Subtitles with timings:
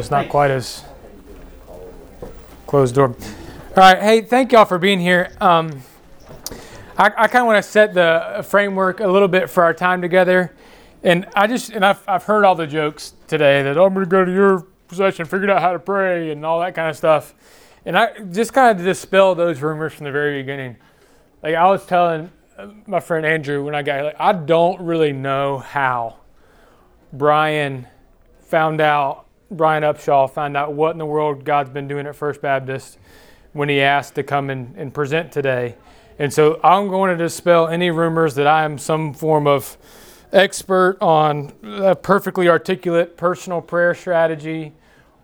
[0.00, 0.82] It's not quite as
[2.66, 3.08] closed door.
[3.08, 3.14] All
[3.76, 5.30] right, hey, thank y'all for being here.
[5.42, 5.82] Um,
[6.96, 10.00] I, I kind of want to set the framework a little bit for our time
[10.00, 10.54] together,
[11.02, 14.06] and I just and I've, I've heard all the jokes today that oh, I'm going
[14.06, 16.96] to go to your possession, figured out how to pray, and all that kind of
[16.96, 17.34] stuff,
[17.84, 20.76] and I just kind of dispel those rumors from the very beginning.
[21.42, 22.32] Like I was telling
[22.86, 26.20] my friend Andrew when I got here, like I don't really know how
[27.12, 27.86] Brian
[28.40, 32.40] found out Brian Upshaw find out what in the world God's been doing at First
[32.40, 32.98] Baptist
[33.52, 35.74] when he asked to come and, and present today.
[36.20, 39.76] And so I'm going to dispel any rumors that I am some form of
[40.32, 44.72] expert on a perfectly articulate personal prayer strategy.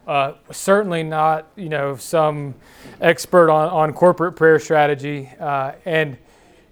[0.07, 2.55] Uh, certainly not, you know, some
[3.01, 5.31] expert on, on corporate prayer strategy.
[5.39, 6.17] Uh, and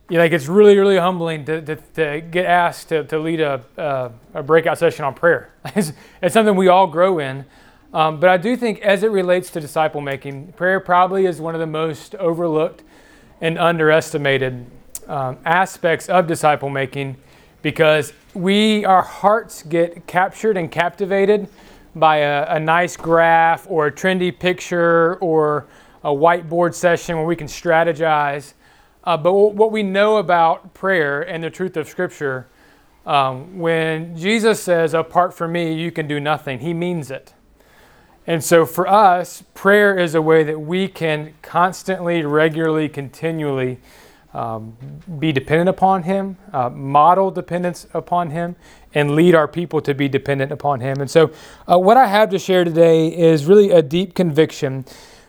[0.09, 3.41] you know, like it's really, really humbling to, to, to get asked to, to lead
[3.41, 5.53] a, uh, a breakout session on prayer.
[5.75, 7.45] it's, it's, something we all grow in.
[7.93, 11.55] Um, but I do think as it relates to disciple making, prayer probably is one
[11.55, 12.83] of the most overlooked
[13.41, 14.67] and underestimated
[15.07, 17.17] um, aspects of disciple making
[17.63, 21.49] because we, our hearts get captured and captivated
[21.95, 25.67] by a, a nice graph or a trendy picture or
[26.03, 28.53] a whiteboard session where we can strategize.
[29.05, 32.47] Uh, but what we know about prayer and the truth of Scripture,
[33.07, 37.35] um, when Jesus says, Apart from me, you can do nothing, he means it.
[38.27, 43.79] And so for us, prayer is a way that we can constantly, regularly, continually
[44.33, 44.77] um,
[45.19, 48.57] be dependent upon Him, uh, model dependence upon Him,
[48.95, 51.01] and lead our people to be dependent upon Him.
[51.01, 51.31] And so,
[51.71, 54.87] uh, what I have to share today is really a deep conviction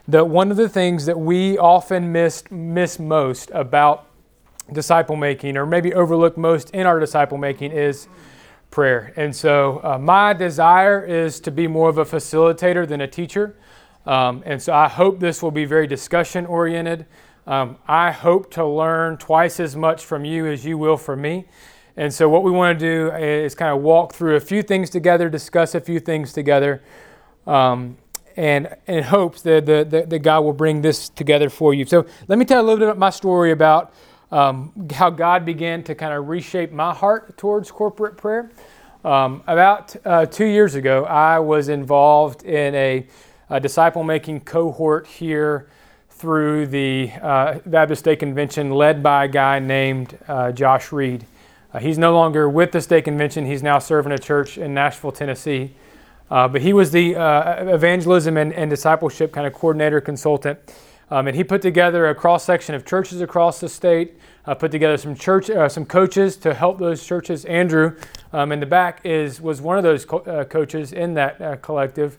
[0.08, 4.08] that one of the things that we often miss, miss most about
[4.72, 8.08] disciple making, or maybe overlook most in our disciple making, is
[8.70, 9.14] prayer.
[9.16, 13.56] And so, uh, my desire is to be more of a facilitator than a teacher.
[14.06, 17.06] Um, and so, I hope this will be very discussion oriented.
[17.48, 21.46] Um, I hope to learn twice as much from you as you will from me.
[21.96, 24.90] And so, what we want to do is kind of walk through a few things
[24.90, 26.84] together, discuss a few things together.
[27.48, 27.98] Um,
[28.36, 31.86] and in hopes that, God will bring this together for you.
[31.86, 33.94] So let me tell a little bit about my story about
[34.32, 38.52] um, how God began to kind of reshape my heart towards corporate prayer.
[39.04, 43.08] Um, about uh, two years ago, I was involved in a,
[43.50, 45.70] a disciple making cohort here
[46.10, 51.26] through the uh, Baptist State Convention led by a guy named uh, Josh Reed.
[51.72, 55.12] Uh, he's no longer with the State Convention, he's now serving a church in Nashville,
[55.12, 55.76] Tennessee.
[56.30, 60.58] Uh, but he was the uh, evangelism and, and, discipleship kind of coordinator consultant.
[61.12, 64.16] Um, and he put together a cross section of churches across the state,
[64.46, 67.46] uh, put together some church, uh, some coaches to help those churches.
[67.46, 67.96] Andrew
[68.34, 71.56] um, in the back is was one of those co- uh, coaches in that uh,
[71.58, 72.18] collective.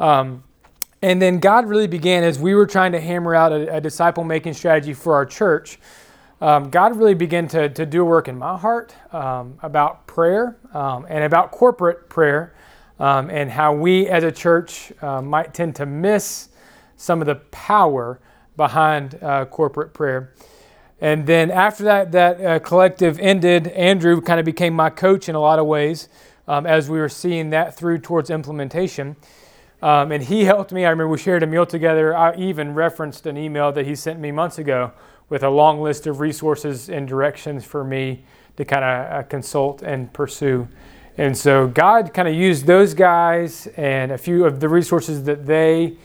[0.00, 0.44] Um,
[1.02, 4.24] and then God really began as we were trying to hammer out a, a disciple
[4.24, 5.78] making strategy for our church.
[6.40, 11.06] Um, God really began to, to do work in my heart um, about prayer um,
[11.08, 12.54] and about corporate prayer
[13.02, 16.50] um, and how we as a church uh, might tend to miss
[16.96, 18.20] some of the power
[18.56, 20.32] behind uh, corporate prayer.
[21.00, 25.34] And then after that, that uh, collective ended, Andrew kind of became my coach in
[25.34, 26.08] a lot of ways
[26.46, 29.16] um, as we were seeing that through towards implementation.
[29.82, 30.84] Um, and he helped me.
[30.84, 32.16] I remember we shared a meal together.
[32.16, 34.92] I even referenced an email that he sent me months ago
[35.28, 38.24] with a long list of resources and directions for me
[38.58, 40.68] to kind of uh, consult and pursue.
[41.18, 45.44] And so God kind of used those guys and a few of the resources that
[45.46, 45.96] they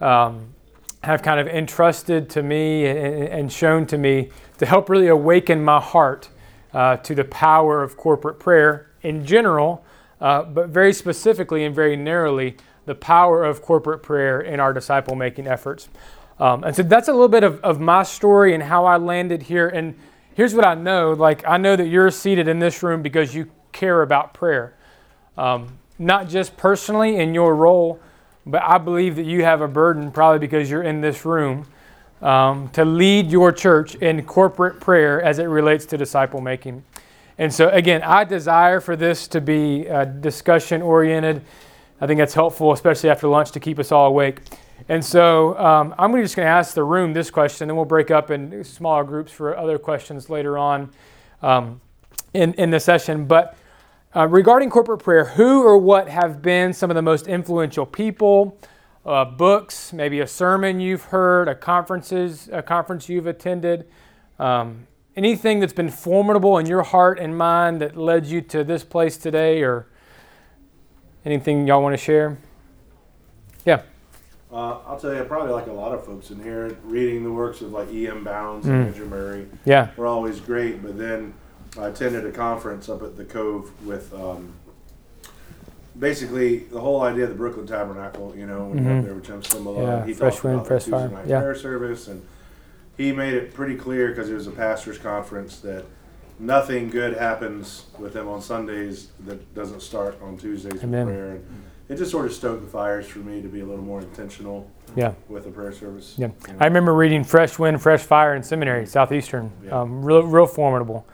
[0.00, 0.54] um,
[1.02, 5.64] have kind of entrusted to me and, and, shown to me to help really awaken
[5.64, 6.28] my heart
[6.74, 9.84] uh, to the power of corporate prayer in general,
[10.20, 12.56] uh, but very specifically and very narrowly,
[12.86, 15.88] the power of corporate prayer in our disciple making efforts.
[16.38, 19.42] Um, and so that's a little bit of, of my story and how I landed
[19.42, 19.68] here.
[19.68, 19.96] And
[20.34, 23.50] here's what I know like, I know that you're seated in this room because you
[23.82, 24.72] care about prayer.
[25.36, 27.98] Um, not just personally in your role,
[28.46, 31.66] but I believe that you have a burden, probably because you're in this room,
[32.20, 36.84] um, to lead your church in corporate prayer as it relates to disciple making.
[37.38, 41.42] And so, again, I desire for this to be uh, discussion oriented.
[42.00, 44.42] I think that's helpful, especially after lunch, to keep us all awake.
[44.88, 48.12] And so, um, I'm just going to ask the room this question, and we'll break
[48.12, 50.92] up in smaller groups for other questions later on
[51.42, 51.80] um,
[52.32, 53.26] in, in the session.
[53.26, 53.56] But
[54.14, 58.58] uh, regarding corporate prayer, who or what have been some of the most influential people,
[59.06, 63.86] uh, books, maybe a sermon you've heard, a conferences, a conference you've attended,
[64.38, 64.86] um,
[65.16, 69.16] anything that's been formidable in your heart and mind that led you to this place
[69.16, 69.86] today, or
[71.24, 72.36] anything y'all want to share?
[73.64, 73.82] Yeah.
[74.52, 77.62] Uh, I'll tell you, probably like a lot of folks in here, reading the works
[77.62, 78.22] of like E.M.
[78.22, 78.86] Bounds and Mm.
[78.88, 79.88] Andrew Murray Yeah.
[79.96, 80.82] were always great.
[80.82, 81.32] But then
[81.78, 84.52] I attended a conference up at the Cove with um,
[85.98, 88.34] basically the whole idea of the Brooklyn Tabernacle.
[88.36, 88.98] You know, when Mhm.
[88.98, 91.08] up there with Jim Cymbala, Yeah, he fresh wind, fresh fire.
[91.08, 91.40] night Yeah.
[91.40, 92.22] prayer service, and
[92.96, 95.84] he made it pretty clear because it was a pastors' conference that
[96.38, 101.06] nothing good happens with them on Sundays that doesn't start on Tuesdays with Amen.
[101.06, 101.26] prayer.
[101.32, 101.44] And
[101.88, 104.66] it just sort of stoked the fires for me to be a little more intentional
[104.94, 105.12] Yeah.
[105.28, 106.14] with the prayer service.
[106.18, 106.28] Yeah.
[106.46, 106.58] You know?
[106.60, 109.52] I remember reading Fresh Wind, Fresh Fire in seminary, Southeastern.
[109.64, 109.80] Yeah.
[109.80, 111.06] Um, real, real formidable.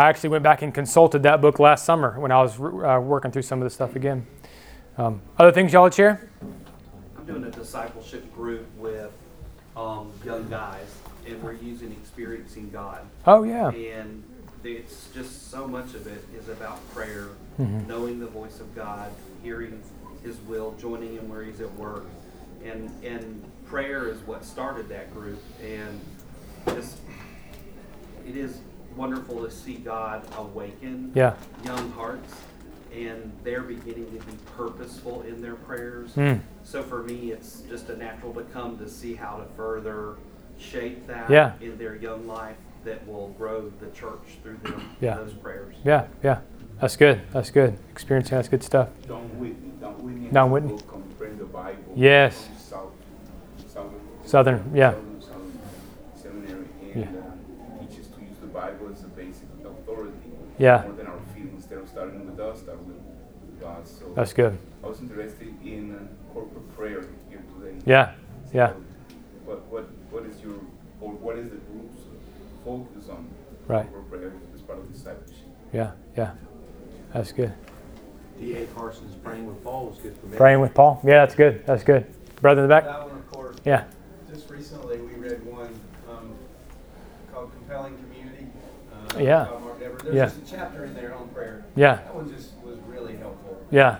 [0.00, 3.30] I actually went back and consulted that book last summer when I was uh, working
[3.30, 4.26] through some of the stuff again.
[4.96, 6.26] Um, other things y'all would share?
[7.18, 9.12] I'm doing a discipleship group with
[9.76, 10.86] um, young guys,
[11.26, 13.02] and we're using experiencing God.
[13.26, 13.68] Oh, yeah.
[13.68, 14.24] And
[14.64, 17.28] it's just so much of it is about prayer,
[17.60, 17.86] Mhm.
[17.86, 19.10] knowing the voice of God,
[19.42, 19.82] hearing
[20.22, 22.06] His will, joining Him where He's at work,
[22.64, 25.40] and and prayer is what started that group.
[25.62, 26.00] And
[26.68, 26.96] just
[28.26, 28.60] it is
[28.96, 31.34] wonderful to see God awaken Yeah.
[31.64, 32.34] young hearts,
[32.94, 36.12] and they're beginning to be purposeful in their prayers.
[36.14, 36.40] Mm.
[36.64, 40.16] So for me, it's just a natural to come to see how to further
[40.58, 41.52] shape that Yeah.
[41.60, 45.16] in their young life that will grow the church through them, Yeah.
[45.16, 45.74] those prayers.
[45.84, 46.06] Yeah.
[46.22, 46.40] Yeah.
[46.80, 47.20] That's good.
[47.32, 47.76] That's good.
[47.90, 48.88] Experiencing that's good stuff.
[49.06, 49.72] Don Whitney.
[49.80, 50.24] Don Whitney.
[50.26, 50.68] has Don a Whitney.
[50.72, 51.00] book
[51.38, 51.92] the Bible.
[51.94, 52.46] Yes.
[52.46, 52.92] from South,
[53.66, 54.90] Southern, Southern, yeah.
[54.92, 55.52] Southern, Southern
[56.16, 60.12] Seminary, and uh, teaches to use the Bible as a basic authority.
[60.60, 60.82] Yeah.
[60.84, 63.88] More than our feelings, instead of starting with us, start with, with God.
[63.88, 64.58] So That's good.
[64.84, 67.76] I was interested in uh, corporate prayer here today.
[67.86, 68.12] Yeah.
[68.52, 68.74] Yeah.
[69.46, 70.56] What what what is your
[71.00, 72.02] or what is the group's
[72.64, 73.26] focus on
[73.66, 73.90] Right.
[73.90, 75.36] corporate prayer as part of discipleship?
[75.72, 75.92] Yeah.
[76.16, 76.32] Yeah.
[77.14, 77.52] That's good.
[78.38, 78.66] D.A.
[78.66, 80.36] Carson's Praying with Paul was good for me.
[80.36, 81.00] Praying with Paul.
[81.04, 81.64] Yeah, that's good.
[81.66, 82.06] That's good.
[82.40, 82.84] Brother in the back?
[82.84, 83.56] That one, of course.
[83.64, 83.84] Yeah.
[84.32, 85.78] Just recently, we read one
[86.08, 86.34] um,
[87.32, 88.46] called Compelling Community.
[88.92, 89.48] Uh, Yeah.
[90.02, 90.16] By Mark Dever.
[90.16, 90.24] There's Yeah.
[90.40, 91.64] just a chapter in there on prayer.
[91.76, 91.96] Yeah.
[91.96, 93.58] That one just was really helpful.
[93.70, 93.98] Yeah.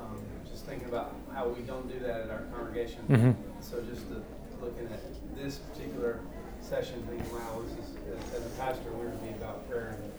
[0.00, 0.18] Um,
[0.50, 3.00] just thinking about how we don't do that at our congregation.
[3.08, 3.34] Mhm.
[3.60, 4.22] So just to,
[4.60, 5.00] looking at
[5.36, 6.18] this particular
[6.60, 7.96] session, thinking, wow, this is,
[8.34, 10.12] as, as a pastor, we're going to be about prayer and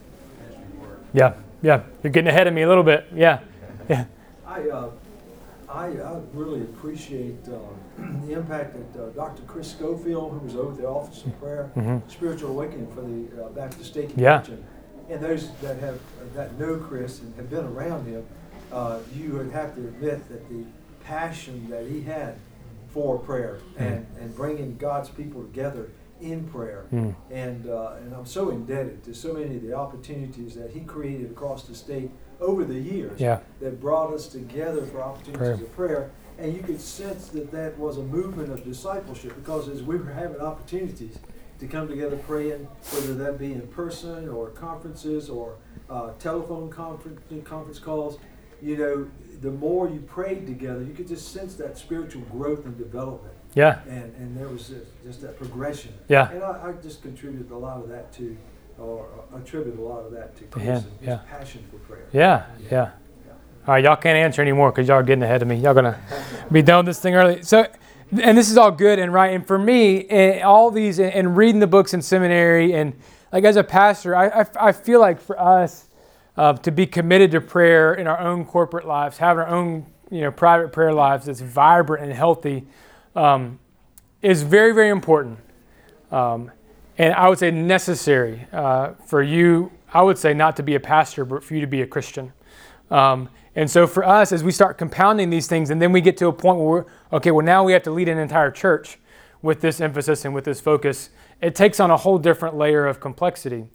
[0.54, 1.00] ministry work.
[1.14, 1.34] Yeah.
[1.62, 1.84] Yeah.
[2.04, 3.06] You're getting ahead of me a little bit.
[3.14, 3.40] Yeah.
[3.90, 4.06] Yeah.
[4.46, 4.90] I, uh,
[5.74, 7.58] I, I really appreciate uh,
[8.28, 9.42] the impact that uh, Dr.
[9.44, 12.02] Chris Schofield, who was over at the Office of Prayer, Mhm.
[12.10, 14.42] Spiritual Awakening for the uh, Baptist State Yeah.
[14.42, 14.66] Convention,
[15.10, 16.00] and those that have
[16.36, 18.24] that know Chris and have been around him,
[18.72, 20.64] uh, you would have to admit that the
[21.04, 22.36] passion that he had
[22.90, 25.90] for prayer and, and bringing God's people together
[26.22, 26.86] in prayer.
[26.94, 27.16] Mm.
[27.32, 31.32] And, uh, and I'm so indebted to so many of the opportunities that he created
[31.32, 33.40] across the state over the years Yeah.
[33.60, 35.54] that brought us together for opportunities Prayer.
[35.54, 36.12] of prayer.
[36.40, 40.12] And you could sense that that was a movement of discipleship because as we were
[40.12, 41.20] having opportunities
[41.60, 45.56] to come together praying, whether that be in person or conferences or
[45.90, 48.18] uh, telephone conference, conference calls,
[48.62, 49.08] you know,
[49.42, 53.34] the more you prayed together, you could just sense that spiritual growth and development.
[53.54, 53.82] Yeah.
[53.88, 55.94] And, and there was just, just that progression.
[56.08, 56.32] Yeah.
[56.32, 58.36] And I, I just contributed a lot of that to,
[58.80, 61.20] or attribute a lot of that to Chris his yeah.
[61.30, 62.08] passion for prayer.
[62.12, 62.46] Yeah.
[62.72, 62.92] Yeah.
[63.66, 65.56] All right, y'all can't answer anymore because y'all are getting ahead of me.
[65.56, 65.98] Y'all gonna
[66.52, 67.44] be done with this thing early.
[67.44, 67.66] So,
[68.12, 69.34] and this is all good and right.
[69.34, 72.94] And for me, eh, all these and- and reading the books in seminary and
[73.32, 75.88] like as a pastor, I I, I feel like for us
[76.36, 80.22] uh, to be committed to prayer in our own corporate lives, having our own you
[80.22, 82.68] know private prayer lives that's vibrant and healthy,
[83.16, 83.60] um,
[84.22, 85.40] is very very important.
[86.12, 86.52] Um,
[86.98, 89.72] and I would say necessary uh, for you.
[89.94, 92.34] I would say not to be a pastor, but for you to be a Christian.
[92.90, 96.18] Um, and so for us, as we start compounding these things, and then we get
[96.18, 98.98] to a point where we're okay, well now we have to lead an entire church
[99.42, 101.10] with this emphasis and with this focus.
[101.42, 103.66] It takes on a whole different layer of complexity.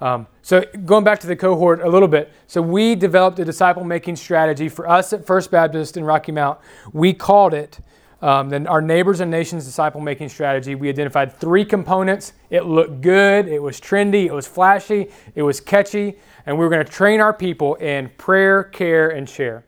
[0.00, 4.16] Um, so going back to the cohort a little bit, so we developed a disciple-making
[4.16, 6.58] strategy for us at First Baptist in Rocky Mount.
[6.92, 7.80] We called it
[8.22, 10.74] um, then our neighbors and nations disciple-making strategy.
[10.74, 12.34] We identified three components.
[12.50, 13.48] It looked good.
[13.48, 14.26] It was trendy.
[14.26, 15.08] It was flashy.
[15.34, 19.28] It was catchy, and we were going to train our people in prayer, care, and
[19.28, 19.64] share.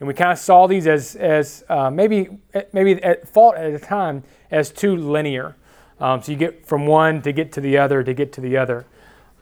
[0.00, 2.28] And we kind of saw these as as uh, maybe
[2.72, 5.56] maybe at fault at a time as too linear.
[6.00, 8.56] Um, so you get from one to get to the other to get to the
[8.56, 8.86] other.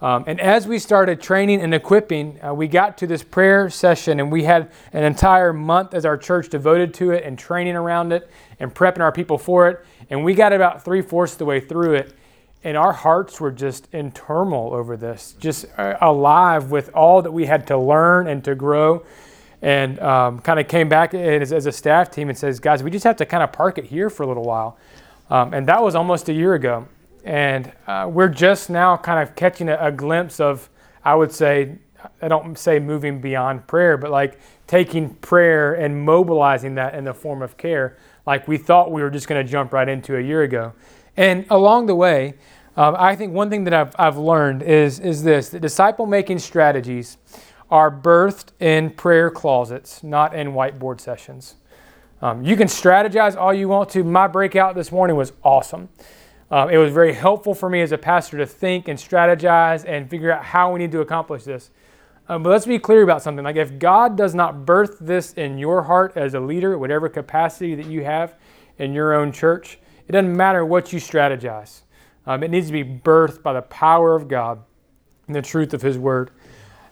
[0.03, 4.19] Um, and as we started training and equipping, uh, we got to this prayer session
[4.19, 8.13] and we had an entire month as our church devoted to it and training around
[8.13, 8.29] it
[8.59, 9.87] and prepping our people for it.
[10.11, 12.15] And we got about three fourths of the way through it.
[12.65, 17.31] And our hearts were just in turmoil over this, just uh, alive with all that
[17.31, 19.05] we had to learn and to grow.
[19.63, 22.91] and um, kind of came back as, as, a staff team and says, guys, we
[22.91, 24.77] just have to kind of park it here for a little while.
[25.31, 26.89] Um, and that was almost a year ago.
[27.25, 30.69] And uh, we're just now kind of catching a, a glimpse of,
[31.05, 31.79] I would say,
[32.21, 37.15] I don't say moving beyond prayer, but like taking prayer and mobilizing that in the
[37.15, 40.21] form of care, like we thought we were just going to jump right into a
[40.21, 40.73] year ago.
[41.17, 42.35] And along the way,
[42.77, 46.39] um, I think one thing that I've, I've learned is, is this that disciple making
[46.39, 47.19] strategies
[47.71, 51.57] are birthed in prayer closets, not in whiteboard sessions.
[52.21, 54.05] Um, you can strategize all you want to.
[54.05, 55.89] My breakout this morning was awesome.
[56.53, 60.09] Um, it was very helpful for me as a pastor to think and strategize and
[60.11, 61.71] figure out how we need to accomplish this.
[62.29, 63.43] Um, but let's be clear about something.
[63.43, 67.75] Like, if God does not birth this in your heart as a leader, whatever capacity
[67.77, 68.35] that you have
[68.77, 71.81] in your own church, it doesn't matter what you strategize.
[72.27, 74.63] Um, it needs to be birthed by the power of God
[75.27, 76.33] and the truth of His Word.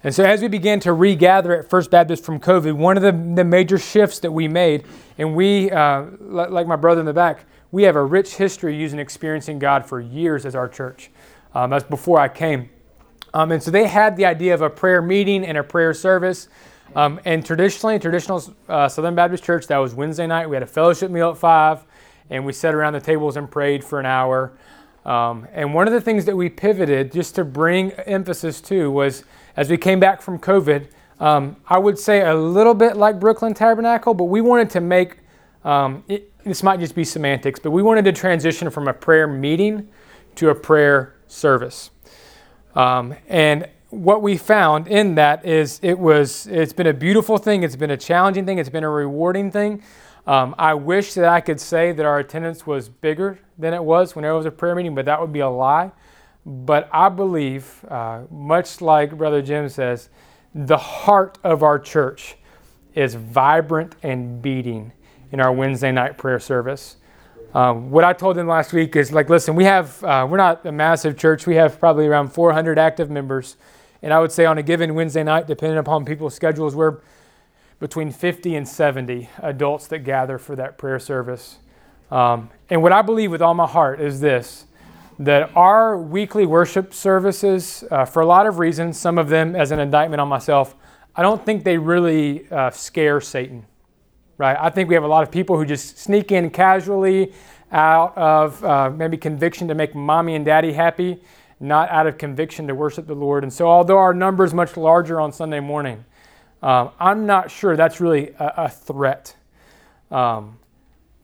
[0.02, 3.12] And so, as we began to regather at First Baptist from COVID, one of the,
[3.12, 4.84] the major shifts that we made,
[5.18, 8.98] and we, uh, like my brother in the back, we have a rich history using
[8.98, 11.10] experiencing God for years as our church.
[11.54, 12.70] Um, that's before I came.
[13.32, 16.48] Um, and so they had the idea of a prayer meeting and a prayer service.
[16.96, 20.48] Um, and traditionally, traditional uh, Southern Baptist Church, that was Wednesday night.
[20.48, 21.84] We had a fellowship meal at 5,
[22.30, 24.52] and we sat around the tables and prayed for an hour.
[25.04, 29.24] Um, and one of the things that we pivoted just to bring emphasis to was
[29.56, 30.88] as we came back from COVID,
[31.20, 35.18] um, I would say a little bit like Brooklyn Tabernacle, but we wanted to make
[35.64, 39.26] um, it, this might just be semantics, but we wanted to transition from a prayer
[39.26, 39.88] meeting
[40.36, 41.90] to a prayer service.
[42.74, 47.62] Um, and what we found in that is it was it's been a beautiful thing,
[47.62, 49.82] it's been a challenging thing, it's been a rewarding thing.
[50.26, 54.14] Um, I wish that I could say that our attendance was bigger than it was
[54.14, 55.90] when it was a prayer meeting, but that would be a lie.
[56.46, 60.08] But I believe, uh, much like Brother Jim says,
[60.54, 62.36] the heart of our church
[62.94, 64.92] is vibrant and beating
[65.32, 66.96] in our Wednesday night prayer service.
[67.54, 70.64] Um, what I told them last week is like, listen, we have, uh, we're not
[70.64, 71.46] a massive church.
[71.46, 73.56] We have probably around 400 active members.
[74.02, 76.98] And I would say on a given Wednesday night, depending upon people's schedules, we're
[77.80, 81.58] between 50 and 70 adults that gather for that prayer service.
[82.10, 84.66] Um, and what I believe with all my heart is this
[85.18, 89.70] that our weekly worship services, uh, for a lot of reasons, some of them as
[89.70, 90.74] an indictment on myself,
[91.14, 93.66] I don't think they really uh, scare Satan,
[94.40, 94.56] right?
[94.58, 97.34] I think we have a lot of people who just sneak in casually
[97.70, 101.20] out of uh, maybe conviction to make mommy and daddy happy,
[101.60, 103.42] not out of conviction to worship the Lord.
[103.42, 106.06] And so, although our number is much larger on Sunday morning,
[106.62, 109.36] um, I'm not sure that's really a, a threat.
[110.10, 110.58] Um,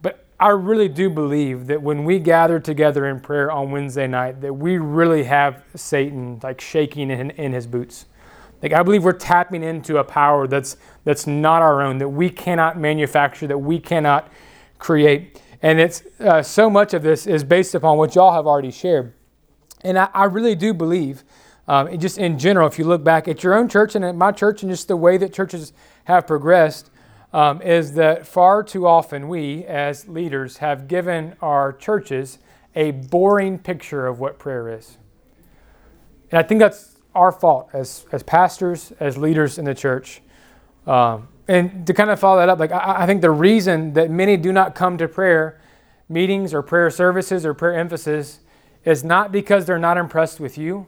[0.03, 4.43] but I really do believe that when we gather together in prayer on Wednesday night,
[4.43, 8.05] that we really have Satan like shaking in, in his boots.
[8.63, 12.29] Like I believe we're tapping into a power that's that's not our own, that we
[12.29, 14.29] cannot manufacture, that we cannot
[14.81, 15.41] create.
[15.63, 19.13] And it's uh, so much of this is based upon what y'all have already shared.
[19.83, 21.23] And I, I really do believe,
[21.69, 24.33] um, just in general, if you look back at your own church and at my
[24.33, 25.73] church and just the way that churches
[26.07, 26.91] have progressed,
[27.33, 32.39] um, is that far too often we, as leaders, have given our churches
[32.75, 34.99] a boring picture of what prayer is.
[36.33, 40.21] And I think that's our fault as, as pastors, as leaders in the church.
[40.87, 44.11] Um, and to kind of follow that up, like I, I, think the reason that
[44.11, 45.61] many do not come to prayer
[46.09, 48.41] meetings or prayer services or prayer emphasis
[48.85, 50.87] is not because they're not impressed with you.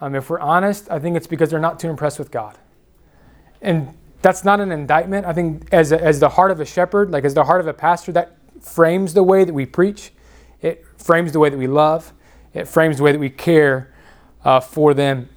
[0.00, 2.58] Um, if we're honest, I think it's because they're not too impressed with God.
[3.60, 5.26] And that's not an indictment.
[5.26, 7.68] I think as, a, as the heart of a shepherd, like as the heart of
[7.68, 10.12] a pastor, that frames the way that we preach.
[10.60, 12.12] It frames the way that we love.
[12.54, 13.92] It frames the way that we care
[14.44, 15.28] uh, for them.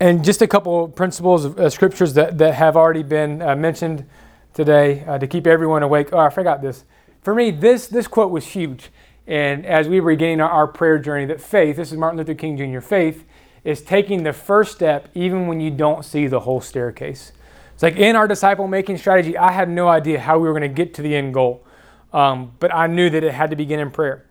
[0.00, 4.06] And just a couple principles of uh, scriptures that, that have already been uh, mentioned
[4.54, 6.10] today uh, to keep everyone awake.
[6.12, 6.84] Oh, I forgot this.
[7.22, 8.90] For me, this, this quote was huge.
[9.26, 12.34] And as we were beginning our, our prayer journey, that faith, this is Martin Luther
[12.34, 13.24] King Jr., faith
[13.64, 17.32] is taking the first step even when you don't see the whole staircase.
[17.74, 20.62] It's like in our disciple making strategy, I had no idea how we were going
[20.62, 21.64] to get to the end goal,
[22.12, 24.24] um, but I knew that it had to begin in prayer.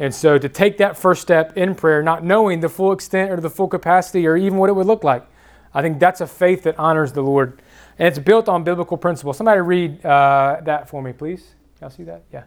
[0.00, 3.36] And so to take that first step in prayer, not knowing the full extent or
[3.36, 5.26] the full capacity or even what it would look like,
[5.74, 7.60] I think that's a faith that honors the Lord.
[7.98, 9.36] And it's built on biblical principles.
[9.36, 11.54] Somebody read uh, that for me, please.
[11.82, 12.22] Y'all see that?
[12.32, 12.44] Yeah.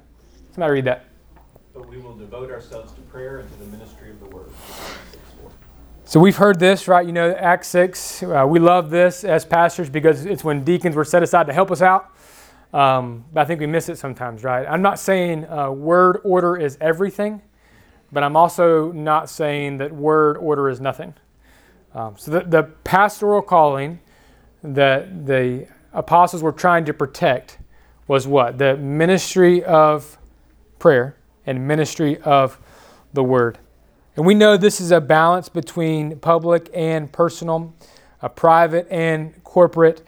[0.52, 1.06] Somebody read that.
[1.76, 4.50] But we will devote ourselves to prayer and to the ministry of the word.
[6.06, 7.06] So we've heard this, right?
[7.06, 8.24] You know, Acts 6.
[8.24, 11.70] Uh, we love this as pastors because it's when deacons were set aside to help
[11.70, 12.10] us out.
[12.74, 14.66] Um, but I think we miss it sometimes, right?
[14.68, 17.42] I'm not saying uh, word order is everything,
[18.12, 21.14] but I'm also not saying that word order is nothing.
[21.94, 24.00] Um, so the, the pastoral calling
[24.64, 27.60] that the apostles were trying to protect
[28.08, 28.58] was what?
[28.58, 30.18] The ministry of
[30.80, 31.16] prayer
[31.46, 32.60] and ministry of
[33.14, 33.60] the word.
[34.16, 37.74] And we know this is a balance between public and personal,
[38.22, 40.04] a private and corporate,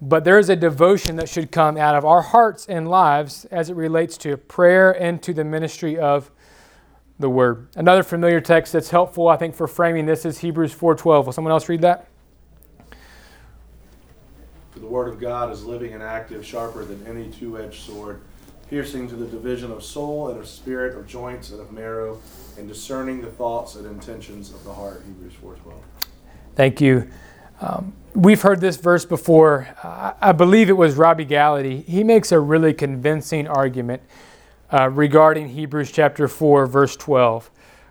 [0.00, 3.68] but there is a devotion that should come out of our hearts and lives as
[3.70, 6.30] it relates to prayer and to the ministry of
[7.18, 7.68] the word.
[7.74, 11.26] Another familiar text that's helpful I think for framing this is Hebrews 4:12.
[11.26, 12.06] Will someone else read that?
[14.70, 18.20] For the word of God is living and active, sharper than any two-edged sword,
[18.70, 22.20] piercing to the division of soul and of spirit, of joints and of marrow,
[22.56, 25.02] and discerning the thoughts and intentions of the heart.
[25.04, 25.82] Hebrews 4:12.
[26.54, 27.08] Thank you.
[27.60, 29.68] Um, we've heard this verse before.
[29.82, 31.84] I, believe it was Robbie Gallaty.
[31.84, 34.02] He makes a really convincing argument
[34.72, 37.48] uh, regarding Hebrews chapter 4, verse 12,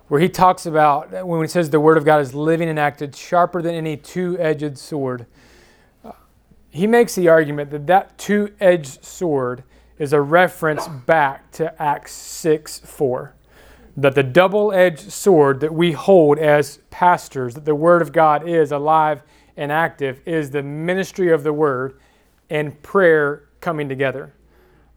[0.08, 3.16] where he talks about when he says the word of God is living and acted,
[3.16, 5.26] sharper than any two edged sword.
[6.70, 9.64] He makes the argument that that two edged sword
[9.98, 13.34] is a reference back to Acts 6 4.
[13.96, 18.46] That the double edged sword that we hold as pastors, that the Word of God
[18.46, 19.22] is alive
[19.58, 22.00] and active, is the ministry of the Word
[22.48, 24.32] and prayer coming together.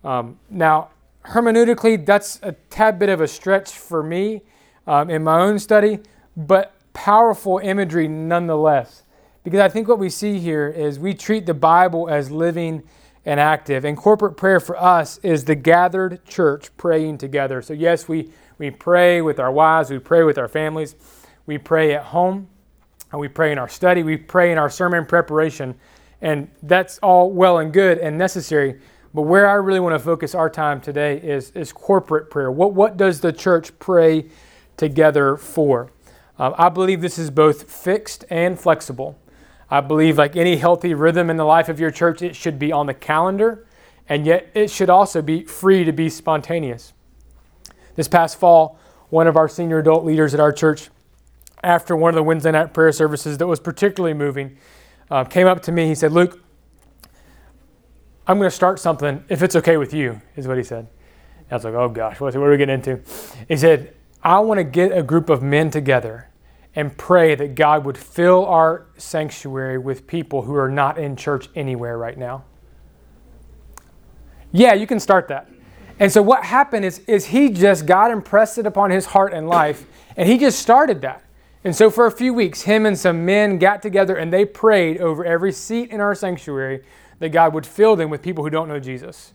[0.04, 0.92] Um, now,
[1.26, 4.42] hermeneutically, that's a tad bit of a stretch for me
[4.88, 6.00] um, in my own study,
[6.38, 9.04] but powerful imagery nonetheless.
[9.44, 12.84] Because I think what we see here is we treat the Bible as living
[13.26, 13.86] and active.
[13.86, 17.62] And corporate prayer for us is the gathered church praying together.
[17.62, 20.96] So, yes, we, we pray with our wives, we pray with our families,
[21.46, 22.48] we pray at home,
[23.12, 25.76] and we pray in our study, we pray in our sermon preparation.
[26.22, 28.80] And that's all well and good and necessary.
[29.14, 32.52] But where I really want to focus our time today is, is corporate prayer.
[32.52, 34.30] What, what does the church pray
[34.78, 35.92] together for?
[36.40, 39.20] Um, I believe this is both fixed and flexible.
[39.70, 42.72] I believe, like any healthy rhythm in the life of your church, it should be
[42.72, 43.66] on the calendar,
[44.08, 46.94] and yet it should also be free to be spontaneous.
[47.96, 50.90] This past fall, one of our senior adult leaders at our church,
[51.64, 54.58] after one of the Wednesday night prayer services that was particularly moving,
[55.10, 55.88] uh, came up to me.
[55.88, 56.42] He said, Luke,
[58.28, 60.88] I'm going to start something if it's okay with you, is what he said.
[61.50, 63.02] I was like, oh gosh, what are we getting into?
[63.48, 63.94] He said,
[64.24, 66.30] I want to get a group of men together
[66.76, 71.50] and pray that God would fill our sanctuary with people who are not in church
[71.56, 72.46] anywhere right now.
[74.54, 75.50] Yeah, you can start that.
[76.00, 79.48] And so what happened is, is he just, God impressed it upon his heart and
[79.48, 81.24] life, and he just started that.
[81.64, 85.00] And so for a few weeks, him and some men got together and they prayed
[85.00, 86.84] over every seat in our sanctuary
[87.20, 89.34] that God would fill them with people who don't know Jesus.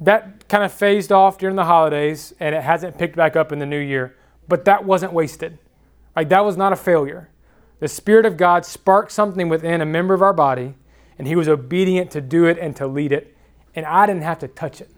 [0.00, 3.58] That kind of phased off during the holidays and it hasn't picked back up in
[3.58, 4.16] the new year,
[4.48, 5.58] but that wasn't wasted.
[6.14, 7.30] Like that was not a failure.
[7.80, 10.74] The Spirit of God sparked something within a member of our body,
[11.18, 13.36] and he was obedient to do it and to lead it,
[13.74, 14.90] and I didn't have to touch it.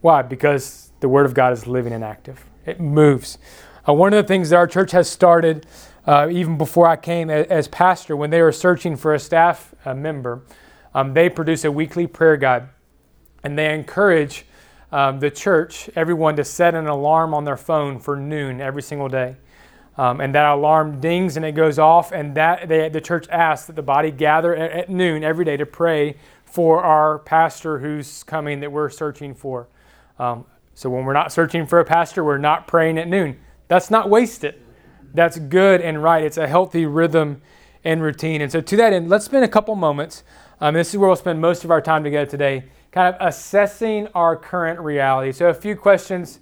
[0.00, 0.22] Why?
[0.22, 3.38] Because the Word of God is living and active, it moves.
[3.86, 5.66] Uh, one of the things that our church has started,
[6.06, 9.74] uh, even before I came as, as, pastor, when they were searching for a staff
[9.84, 10.42] uh, member,
[10.94, 12.68] um, they produce a weekly prayer guide,
[13.42, 14.46] and they encourage
[14.90, 19.08] um, the church, everyone, to set an alarm on their phone for noon every single
[19.08, 19.36] day.
[19.98, 23.66] Um, and that alarm dings and it goes off, and that they, the church asks
[23.66, 26.16] that the body gather at, at noon every day to pray
[26.46, 29.68] for our pastor who's coming that we're searching for.
[30.18, 33.38] Um, so when we're not searching for a pastor, we're not praying at noon.
[33.68, 34.60] That's not wasted.
[35.12, 36.24] That's good and right.
[36.24, 37.40] It's a healthy rhythm
[37.84, 38.40] and routine.
[38.40, 40.24] And so, to that end, let's spend a couple moments.
[40.60, 44.08] Um, this is where we'll spend most of our time together today, kind of assessing
[44.14, 45.32] our current reality.
[45.32, 46.40] So, a few questions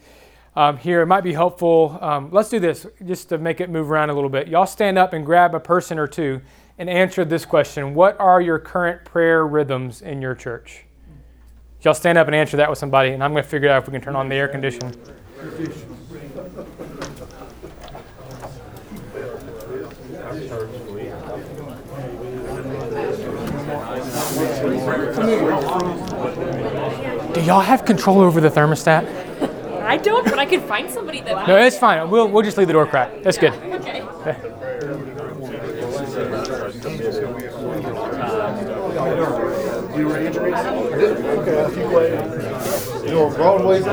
[0.56, 1.02] um, here.
[1.02, 1.98] It might be helpful.
[2.00, 4.48] Um, let's do this just to make it move around a little bit.
[4.48, 6.40] Y'all stand up and grab a person or two
[6.78, 10.84] and answer this question What are your current prayer rhythms in your church?
[11.82, 13.88] Y'all stand up and answer that with somebody, and I'm going to figure out if
[13.88, 14.92] we can turn on the air conditioner.
[27.32, 29.06] Do y'all have control over the thermostat?
[29.82, 31.48] I don't, but I could find somebody that.
[31.48, 32.10] No, it's fine.
[32.10, 33.22] We'll, we'll just leave the door cracked.
[33.22, 33.52] That's good.
[33.52, 34.02] Okay.
[43.02, 43.92] You know, Broadway's I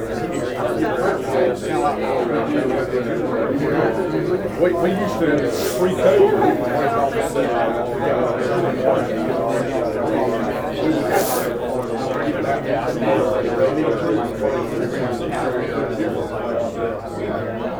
[0.81, 0.87] We,
[4.73, 5.27] we used to
[5.77, 6.31] pre-code.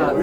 [0.00, 0.16] That's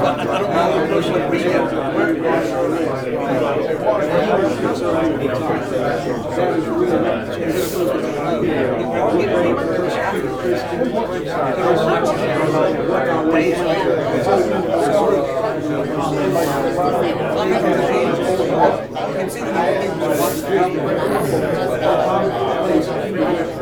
[0.00, 0.50] why I don't
[0.88, 1.08] know
[23.30, 23.61] if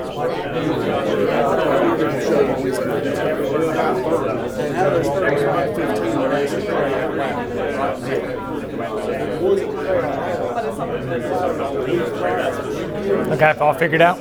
[13.41, 14.19] Okay, if all figured out.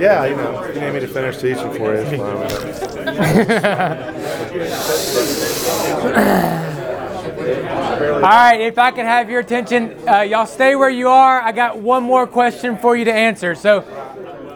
[0.00, 2.20] Yeah, you know, you need me to finish teaching for you, it.
[8.14, 11.42] All right, if I could have your attention, uh, y'all stay where you are.
[11.42, 13.56] I got one more question for you to answer.
[13.56, 13.80] So,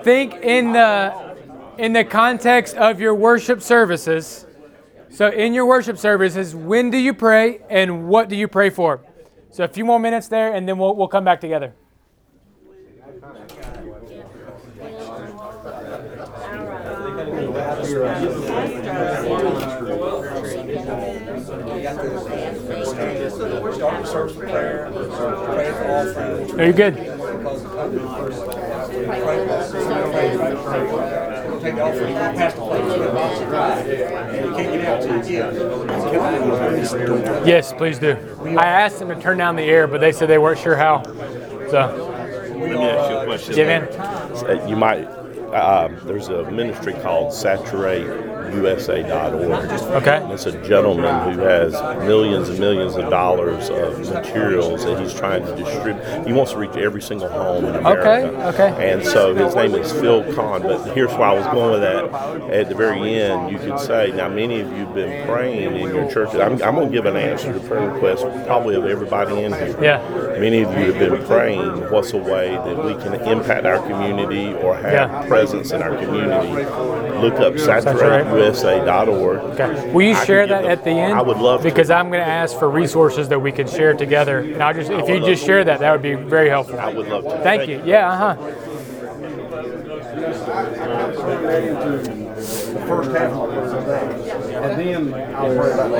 [0.04, 1.34] think in the
[1.76, 4.46] in the context of your worship services.
[5.10, 9.00] So, in your worship services, when do you pray and what do you pray for?
[9.50, 11.74] So, a few more minutes there, and then we'll we'll come back together.
[26.58, 26.94] Are you good?
[37.46, 38.16] Yes, please do.
[38.58, 41.02] I asked them to turn down the air, but they said they weren't sure how.
[41.04, 41.14] So,
[42.50, 43.54] Let me ask you a question.
[43.54, 43.82] give in.
[43.82, 45.08] Uh, You might,
[45.52, 47.32] uh, there's a ministry called
[48.52, 50.02] SaturateUSA.org.
[50.02, 50.16] Okay.
[50.22, 51.72] And it's a gentleman who has
[52.06, 56.26] millions and millions of dollars of materials that he's trying to distribute.
[56.26, 58.08] He wants to reach every single home in America.
[58.48, 58.92] Okay, okay.
[58.92, 60.62] And so his name is Phil Kahn.
[60.62, 62.52] But here's why I was going with that.
[62.52, 65.88] At the very end, you could say, now many of you have been praying in
[65.88, 66.36] your churches.
[66.40, 69.76] I'm, I'm going to give an answer to prayer requests probably of everybody in here.
[69.82, 69.98] Yeah.
[70.38, 74.54] Many of you have been praying what's a way that we can impact our community
[74.54, 75.26] or have Yeah.
[75.26, 76.64] presence in our community.
[77.18, 78.26] Look up Saturate.
[78.38, 79.38] saturate.usa.org.
[79.60, 79.92] Okay.
[79.92, 81.14] Will you I share that them- at the end?
[81.18, 81.68] I would love to.
[81.68, 84.38] because I'm going to ask for resources that we can share together.
[84.40, 86.78] And I'll just if you just share that, that would be very helpful.
[86.78, 87.38] I would love to.
[87.42, 87.82] Thank you.
[87.84, 88.10] Yeah.
[88.10, 88.54] Uh huh.
[91.58, 94.27] the first half of it.
[94.60, 95.96] And then I'll worry about the.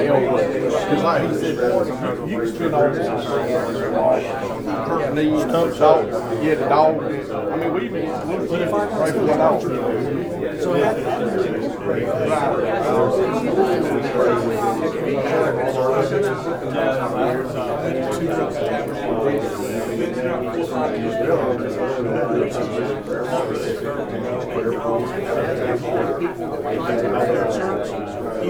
[0.89, 1.57] Because like he said,
[2.29, 5.15] you can spend all this time.
[5.15, 5.73] Knees, dog,
[6.43, 7.03] yeah, the dog.
[7.03, 7.05] I
[7.57, 9.63] mean, we even, we pray for the dog.
[10.61, 10.75] So
[28.39, 28.45] All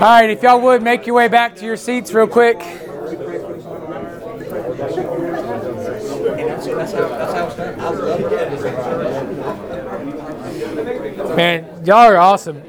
[0.00, 2.58] right, if y'all would make your way back to your seats real quick.
[11.36, 12.62] Man, y'all are awesome.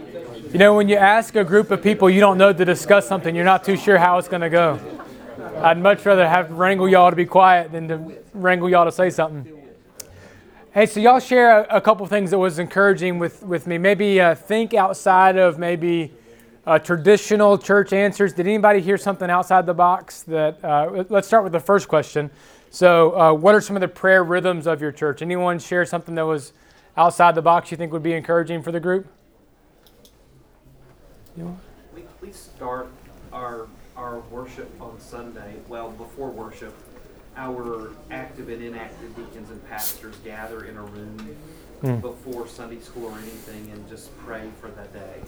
[0.51, 3.33] You know, when you ask a group of people you don't know to discuss something,
[3.33, 4.94] you're not too sure how it's going to go.
[5.57, 9.09] I'd much rather have wrangle y'all to be quiet than to wrangle y'all to say
[9.09, 9.51] something.
[10.73, 13.77] Hey, so y'all share a, a couple things that was encouraging with, with me.
[13.77, 16.11] Maybe uh, think outside of maybe
[16.67, 18.33] uh, traditional church answers.
[18.33, 20.23] Did anybody hear something outside the box?
[20.23, 22.29] That uh, let's start with the first question.
[22.69, 25.21] So, uh, what are some of the prayer rhythms of your church?
[25.21, 26.51] Anyone share something that was
[26.97, 29.07] outside the box you think would be encouraging for the group?
[31.37, 31.45] We,
[32.21, 32.89] we start
[33.31, 35.55] our our worship on Sunday.
[35.67, 36.73] Well, before worship,
[37.37, 41.35] our active and inactive deacons and pastors gather in a room
[41.81, 41.97] Hmm.
[41.97, 45.21] before Sunday school or anything and just pray for that day.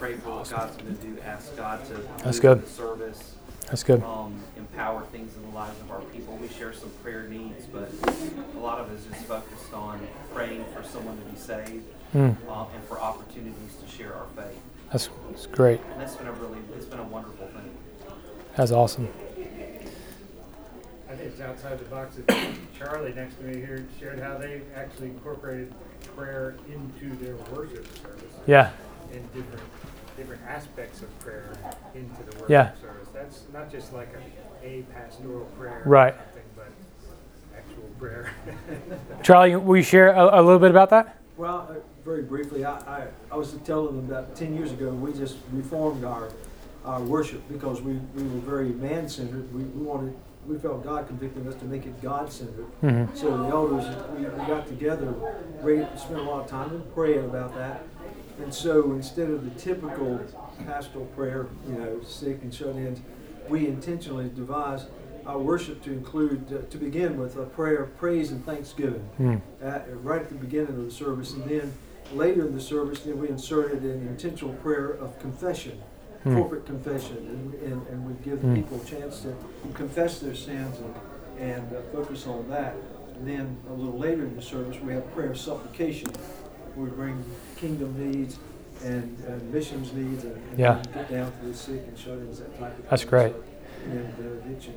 [0.00, 1.16] Pray for what God's going to do.
[1.24, 2.62] Ask God to That's good.
[2.64, 3.36] the service.
[3.68, 4.02] That's good.
[4.02, 6.36] Um, empower things in the lives of our people.
[6.42, 7.90] We share some prayer needs, but
[8.56, 10.00] a lot of us just focused on
[10.34, 12.30] praying for someone to be saved Hmm.
[12.48, 14.60] uh, and for opportunities to share our faith.
[14.90, 15.80] That's, that's great.
[15.92, 17.48] And that's been a really, it's been a wonderful.
[18.56, 19.08] That's awesome.
[21.08, 22.16] I think it's outside the box.
[22.26, 25.72] that Charlie next to me here shared how they actually incorporated
[26.16, 28.24] prayer into their worship service.
[28.46, 28.70] Yeah.
[29.12, 29.62] And different,
[30.16, 31.52] different aspects of prayer
[31.94, 32.72] into the worship Yeah.
[32.80, 33.08] service.
[33.12, 34.08] That's not just like
[34.62, 35.82] a, a pastoral prayer.
[35.84, 36.14] Right.
[36.56, 36.68] But
[37.56, 38.32] actual prayer.
[39.22, 41.18] Charlie, will you share a, a little bit about that?
[41.36, 45.12] Well, uh, very briefly, I, I, I was telling them about 10 years ago, we
[45.12, 46.30] just reformed our,
[46.86, 49.52] our worship because we, we were very man centered.
[49.52, 50.14] We, we wanted,
[50.46, 52.66] we felt God convicting us to make it God centered.
[52.82, 53.14] Mhm.
[53.16, 53.84] So the elders,
[54.16, 55.12] we, we got together,
[55.62, 57.82] we spent a lot of time in praying about that.
[58.42, 60.20] And so instead of the typical
[60.66, 63.00] pastoral prayer, you know, sick and shut ins,
[63.48, 64.88] we intentionally devised
[65.26, 69.36] our worship to include, uh, to begin with, a prayer of praise and thanksgiving Hmm.
[69.60, 71.72] at, right at the beginning of the service, and then
[72.14, 75.80] later in the service, then we inserted an intentional prayer of confession,
[76.26, 76.34] Hmm.
[76.34, 78.54] corporate confession, and, and, and we give Hmm.
[78.56, 79.32] people a chance to
[79.74, 80.94] confess their sins and,
[81.50, 82.74] and uh, focus on that.
[83.14, 86.08] And then a little later in the service, we have prayer of supplication.
[86.76, 87.24] We bring
[87.56, 88.38] kingdom needs
[88.84, 90.82] and, and missions needs, and, and Yeah.
[90.92, 93.10] get down to the sick and shut-ins, that type of That's thing.
[93.10, 93.32] great.
[93.32, 93.42] So,
[93.92, 94.74] and uh, addiction.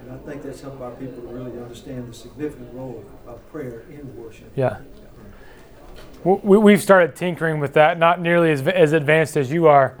[0.00, 3.52] And I think that's helped our people to really understand the significant role of, of
[3.52, 4.50] prayer in worship.
[4.56, 4.78] Yeah.
[6.24, 9.94] We, we've started tinkering with that, not nearly as, as advanced as you are.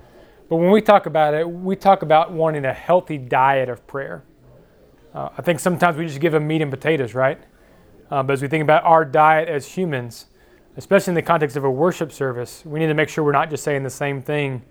[0.50, 4.24] But when we talk about it, we talk about wanting a healthy diet of prayer.
[5.14, 7.38] Uh, I think sometimes we just give them meat and potatoes, right?
[8.10, 10.26] Uh, but as we think about our diet as humans,
[10.76, 13.48] especially in the context of a worship service, we need to make sure we're not
[13.48, 14.62] just saying the same thing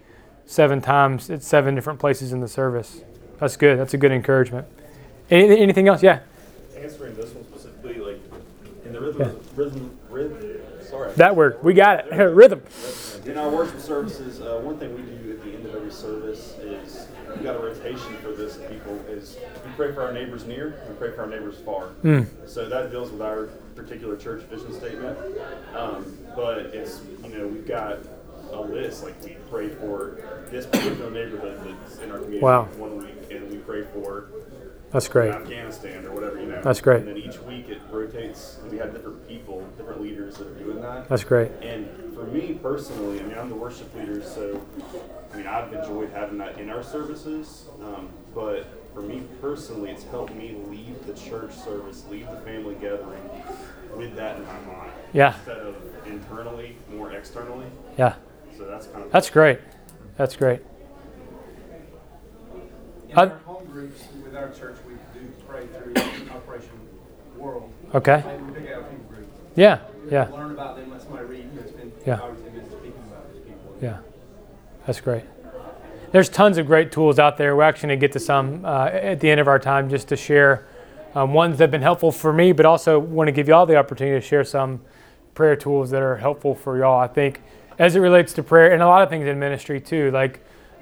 [0.45, 3.01] seven times at seven different places in the service.
[3.39, 3.79] That's good.
[3.79, 4.67] That's a good encouragement.
[5.29, 6.03] Any, anything else?
[6.03, 6.19] Yeah.
[6.75, 8.19] Answering this one specifically, like
[8.83, 10.61] in the rhythm, rhythm, rhythm.
[10.81, 11.13] Sorry.
[11.13, 11.63] That word.
[11.63, 12.11] We got it.
[12.33, 12.63] Rhythm.
[13.25, 15.19] In our worship services, uh, one thing we do
[15.89, 19.37] at the end of every service is we've got a rotation for this people is
[19.65, 21.89] we pray for our neighbors near, we pray for our neighbors far.
[22.03, 22.27] Mm.
[22.47, 25.17] So that deals with our particular church vision statement.
[25.75, 27.99] Um, but it's you know we've got
[28.51, 32.63] a list like we pray for this particular neighborhood that's in our community Wow.
[32.77, 34.29] one week, and we pray for
[34.91, 35.31] That's great.
[35.31, 36.61] Afghanistan or whatever you know.
[36.61, 37.01] That's great.
[37.01, 40.55] And then each week it rotates, and we have different people, different leaders that are
[40.55, 41.07] doing that.
[41.09, 41.51] That's great.
[41.61, 44.59] And for me personally, I mean, I'm the worship leader, so
[45.31, 47.65] I mean, I've enjoyed having that in our services.
[47.81, 52.75] Um, but for me personally, it's helped me leave the church service, leave the family
[52.75, 53.29] gathering
[53.95, 54.91] with that in my mind.
[55.13, 55.35] Yeah.
[55.35, 55.75] Instead of
[56.07, 57.67] internally, more externally.
[57.97, 58.15] Yeah.
[58.57, 59.59] So that's kind of That's great.
[60.17, 60.61] That's great.
[63.09, 65.93] In our home groups with our church, we do pray through
[66.31, 66.69] Operation
[67.37, 67.71] World.
[67.93, 68.23] Okay.
[68.25, 69.05] Maybe we pick out people.
[69.55, 69.79] Yeah,
[70.09, 70.27] yeah.
[70.29, 72.23] Learn about them, let somebody read, you know, spend Yeah.
[72.23, 73.75] and minutes speaking about these people.
[73.81, 73.97] Yeah.
[74.85, 75.23] That's great.
[76.11, 77.55] there's tons of great tools out there.
[77.55, 80.07] We're actually going to get to some uh, at the end of our time just
[80.09, 80.65] to share
[81.13, 83.65] um, ones that have been helpful for me, but also want to give you all
[83.65, 84.81] the opportunity to share some
[85.35, 86.99] prayer tools that are helpful for y'all.
[86.99, 87.41] I think
[87.77, 90.39] as it relates to prayer and a lot of things in ministry too, like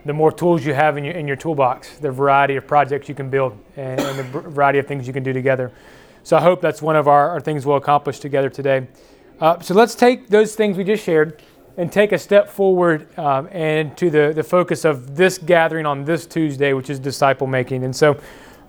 [0.08, 3.15] the more tools you have in your, in your toolbox, the variety of projects you
[3.15, 5.72] can build, and, and the variety of things you can do together.
[6.24, 8.88] So I hope that's one of our, our things we'll accomplish together today.
[9.39, 11.41] Uh, so let's take those things we just shared
[11.78, 16.04] and take a step forward um, and to the, the focus of this gathering on
[16.04, 17.84] this Tuesday, which is disciple making.
[17.84, 18.20] And so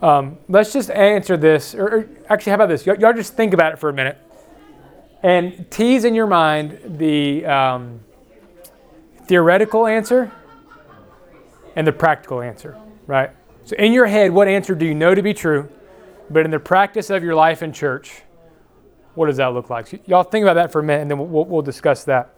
[0.02, 2.86] um, let's just answer this, or, or, actually, how about this?
[2.86, 4.18] Y- y'all just think about it for a minute
[5.22, 8.00] and tease in your mind the um,
[9.26, 10.30] theoretical answer
[11.78, 13.30] and the practical answer, right?
[13.62, 15.68] So, in your head, what answer do you know to be true?
[16.28, 18.22] But in the practice of your life in church,
[19.14, 19.86] what does that look like?
[19.86, 22.34] So y'all think about that for a minute and then we'll, we'll discuss that.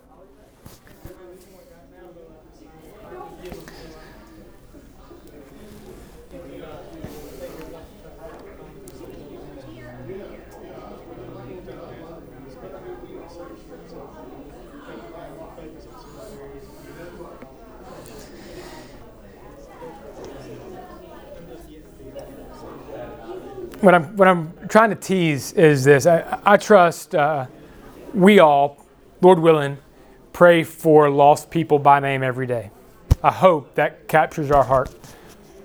[23.81, 26.07] What I'm what I'm trying to tease is this.
[26.07, 27.47] I, I trust uh,
[28.15, 28.85] we all,
[29.21, 29.79] Lord willing,
[30.33, 32.71] pray for lost people by name every day.
[33.23, 34.95] I hope that captures our heart.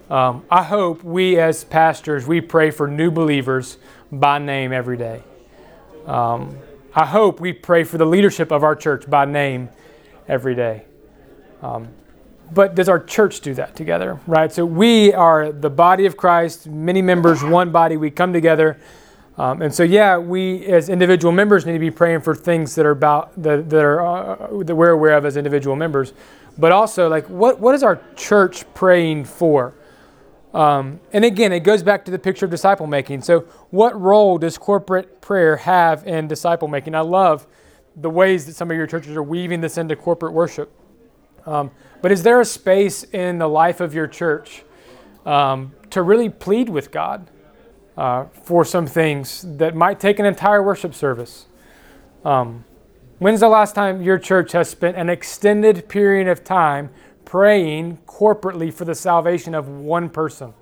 [0.09, 3.77] Um, I hope we as pastors we pray for new believers
[4.11, 5.23] by name every day.
[6.05, 6.57] Um,
[6.93, 9.69] I hope we pray for the leadership of our church by name
[10.27, 10.85] every day.
[11.61, 11.89] Um,
[12.53, 14.51] but does our church do that together right?
[14.51, 18.79] So we are the body of christ many members one body we come together.
[19.37, 22.85] Um, and so yeah we as individual members need to be praying for things that
[22.85, 26.13] are about that, that are uh, that we're aware of as individual members.
[26.57, 29.73] But also like what what is our church praying for?
[30.53, 33.21] Um, and again it goes back to the picture of disciple making.
[33.21, 36.95] So what role does corporate prayer have in disciple making?
[36.95, 37.45] I love
[37.95, 40.71] the ways that some of your churches are weaving this into corporate worship
[41.45, 44.63] um, but is there a space in the life of your church
[45.25, 47.29] um, to really plead with God
[47.97, 51.45] uh, for some things that might take an entire worship service?
[52.23, 52.65] Um,
[53.19, 56.89] when's the last time your church has spent an extended period of time
[57.23, 60.53] praying corporately for the salvation of one person?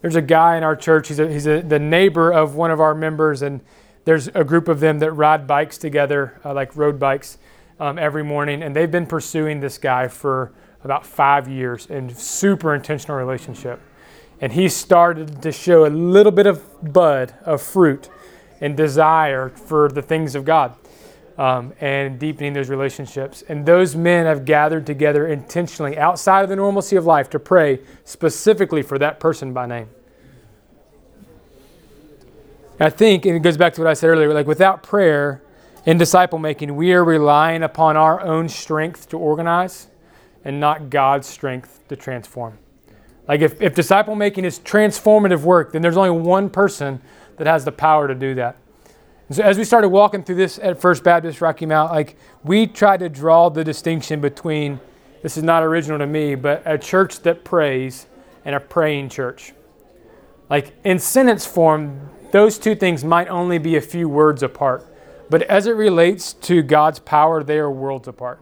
[0.00, 2.80] There's a guy in our church, he's, a, he's a, the neighbor of one of
[2.80, 3.60] our members, and
[4.04, 7.38] there's a group of them that ride bikes together, uh, like road bikes
[7.80, 10.52] um, every morning, and they've been pursuing this guy for
[10.84, 13.80] about five years in super intentional relationship.
[14.40, 18.08] And he started to show a little bit of bud of fruit
[18.60, 20.74] and desire for the things of God
[21.36, 23.42] um, and deepening those relationships.
[23.48, 27.80] And those men have gathered together intentionally outside of the normalcy of life to pray
[28.04, 29.88] specifically for that person by name.
[32.80, 35.42] I think, and it goes back to what I said earlier, like without prayer,
[35.88, 39.86] in disciple making, we are relying upon our own strength to organize
[40.44, 42.58] and not God's strength to transform.
[43.26, 47.00] Like if, if disciple making is transformative work, then there's only one person
[47.38, 48.58] that has the power to do that.
[49.28, 52.66] And so as we started walking through this at First Baptist Rocky Mount, like we
[52.66, 54.80] tried to draw the distinction between
[55.22, 58.08] this is not original to me, but a church that prays
[58.44, 59.54] and a praying church.
[60.50, 64.84] Like in sentence form, those two things might only be a few words apart.
[65.30, 68.40] But as it relates to God's power, they are worlds apart.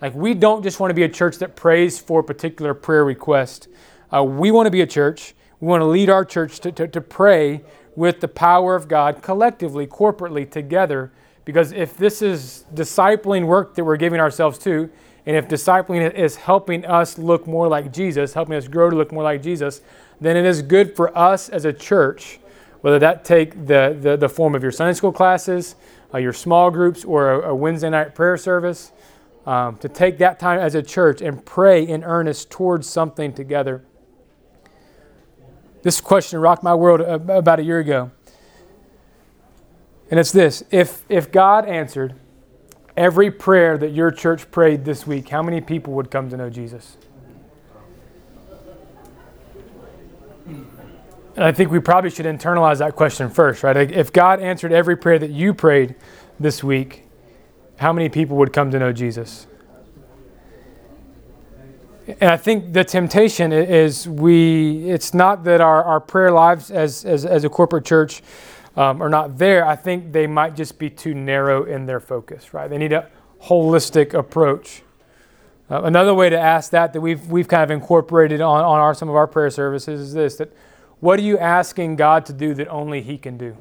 [0.00, 3.04] Like, we don't just want to be a church that prays for a particular prayer
[3.04, 3.68] request.
[4.10, 5.34] Uh, we want to be a church.
[5.60, 7.62] We want to lead our church to, to, to pray
[7.94, 11.12] with the power of God collectively, corporately, together.
[11.44, 14.90] Because if this is discipling work that we're giving ourselves to,
[15.24, 19.12] and if discipling is helping us look more like Jesus, helping us grow to look
[19.12, 19.82] more like Jesus,
[20.20, 22.40] then it is good for us as a church,
[22.80, 25.76] whether that take the, the, the form of your Sunday school classes,
[26.12, 28.92] uh, your small groups, or a, a Wednesday night prayer service,
[29.46, 33.84] um, to take that time as a church and pray in earnest towards something together.
[35.82, 38.12] This question rocked my world about a year ago.
[40.10, 42.14] And it's this if, if God answered
[42.96, 46.50] every prayer that your church prayed this week, how many people would come to know
[46.50, 46.98] Jesus?
[51.34, 53.76] And I think we probably should internalize that question first, right?
[53.76, 55.94] If God answered every prayer that you prayed
[56.38, 57.04] this week,
[57.76, 59.46] how many people would come to know Jesus?
[62.06, 67.04] And I think the temptation is we, it's not that our, our prayer lives as,
[67.04, 68.22] as, as a corporate church
[68.76, 69.66] um, are not there.
[69.66, 72.68] I think they might just be too narrow in their focus, right?
[72.68, 73.08] They need a
[73.44, 74.82] holistic approach.
[75.70, 78.94] Uh, another way to ask that that we've we've kind of incorporated on, on our
[78.94, 80.52] some of our prayer services is this that
[81.02, 83.56] what are you asking God to do that only He can do?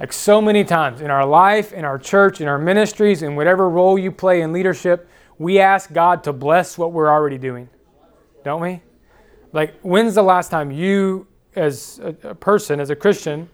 [0.00, 3.70] Like so many times in our life, in our church, in our ministries, in whatever
[3.70, 5.08] role you play in leadership,
[5.38, 7.68] we ask God to bless what we're already doing.
[8.42, 8.82] Don't we?
[9.52, 13.48] Like, when's the last time you, as a, person, as a Christian,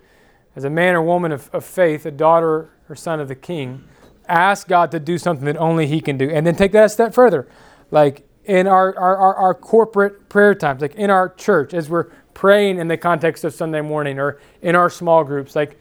[0.57, 3.85] as a man or woman of, of faith, a daughter or son of the king,
[4.29, 6.31] ask God to do something that only He can do?
[6.31, 7.47] And then take that a step further.
[7.91, 12.11] Like, in our, our, our, our corporate prayer times, like in our church, as we're
[12.37, 15.81] praying in the context of Sunday morning or in our small groups, like,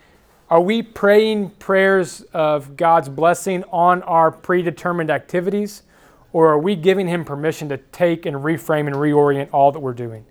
[0.50, 5.84] are we praying prayers of God's blessing on our predetermined activities?
[6.32, 9.94] Or are we giving Him permission to take and reframe and reorient all that we're
[9.94, 10.26] doing?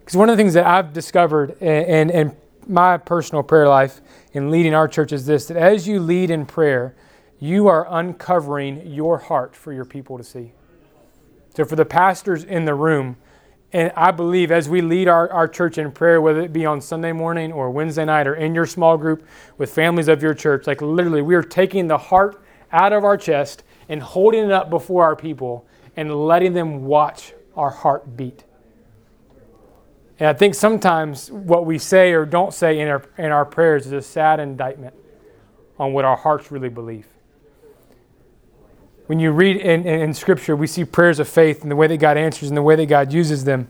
[0.00, 2.36] Because one of the things that I've discovered in, in, in,
[2.68, 4.00] my personal prayer life
[4.32, 6.96] in leading our church is this that as you lead in prayer,
[7.38, 10.52] you are uncovering your heart for your people to see.
[11.54, 13.16] So, for the pastors in the room,
[13.76, 16.80] and I believe as we lead our, our church in prayer, whether it be on
[16.80, 19.26] Sunday morning or Wednesday night or in your small group
[19.58, 23.18] with families of your church, like literally, we are taking the heart out of our
[23.18, 28.44] chest and holding it up before our people and letting them watch our heart beat.
[30.18, 33.84] And I think sometimes what we say or don't say in our, in our prayers
[33.84, 34.94] is a sad indictment
[35.78, 37.08] on what our hearts really believe
[39.06, 41.86] when you read in, in, in, Scripture, we see prayers of faith and the way
[41.86, 43.68] that God answers and the way that God uses them.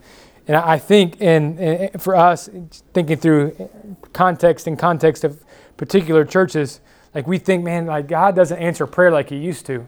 [0.49, 2.49] And I think in, in, for us,
[2.95, 3.69] thinking through
[4.13, 5.45] context and context of
[5.77, 6.81] particular churches,
[7.15, 9.87] like we think, man, like God doesn't answer prayer like He used to.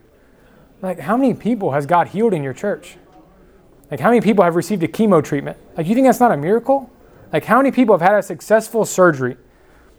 [0.81, 2.97] Like, how many people has God healed in your church?
[3.91, 5.57] Like, how many people have received a chemo treatment?
[5.77, 6.91] Like, you think that's not a miracle?
[7.33, 9.37] Like, how many people have had a successful surgery?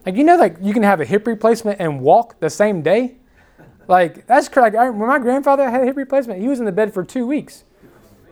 [0.06, 3.18] Like, you know, like you can have a hip replacement and walk the same day.
[3.90, 4.76] Like that's correct.
[4.76, 7.64] When my grandfather had a hip replacement, he was in the bed for two weeks.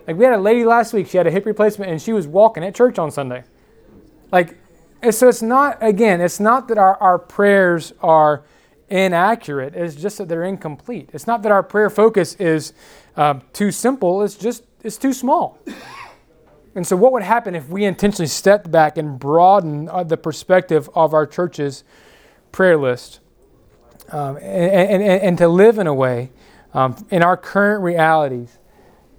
[0.06, 2.28] Like we had a lady last week, she had a hip replacement and she was
[2.28, 3.44] walking at church on Sunday.
[4.32, 4.60] Like,
[5.10, 8.44] so it's not again, it's not that our, our prayers are
[8.90, 9.74] inaccurate.
[9.76, 11.10] It's just that they're incomplete.
[11.12, 12.74] It's not that our prayer focus is
[13.16, 14.22] um, too simple.
[14.22, 15.58] It's just it's too small.
[16.76, 20.88] And so, what would happen if we intentionally stepped back and broadened uh, the perspective
[20.94, 21.84] of our church's
[22.52, 23.22] prayer list?
[24.12, 26.30] Um, and, and, and, to live in a way
[26.74, 28.58] um, in our current realities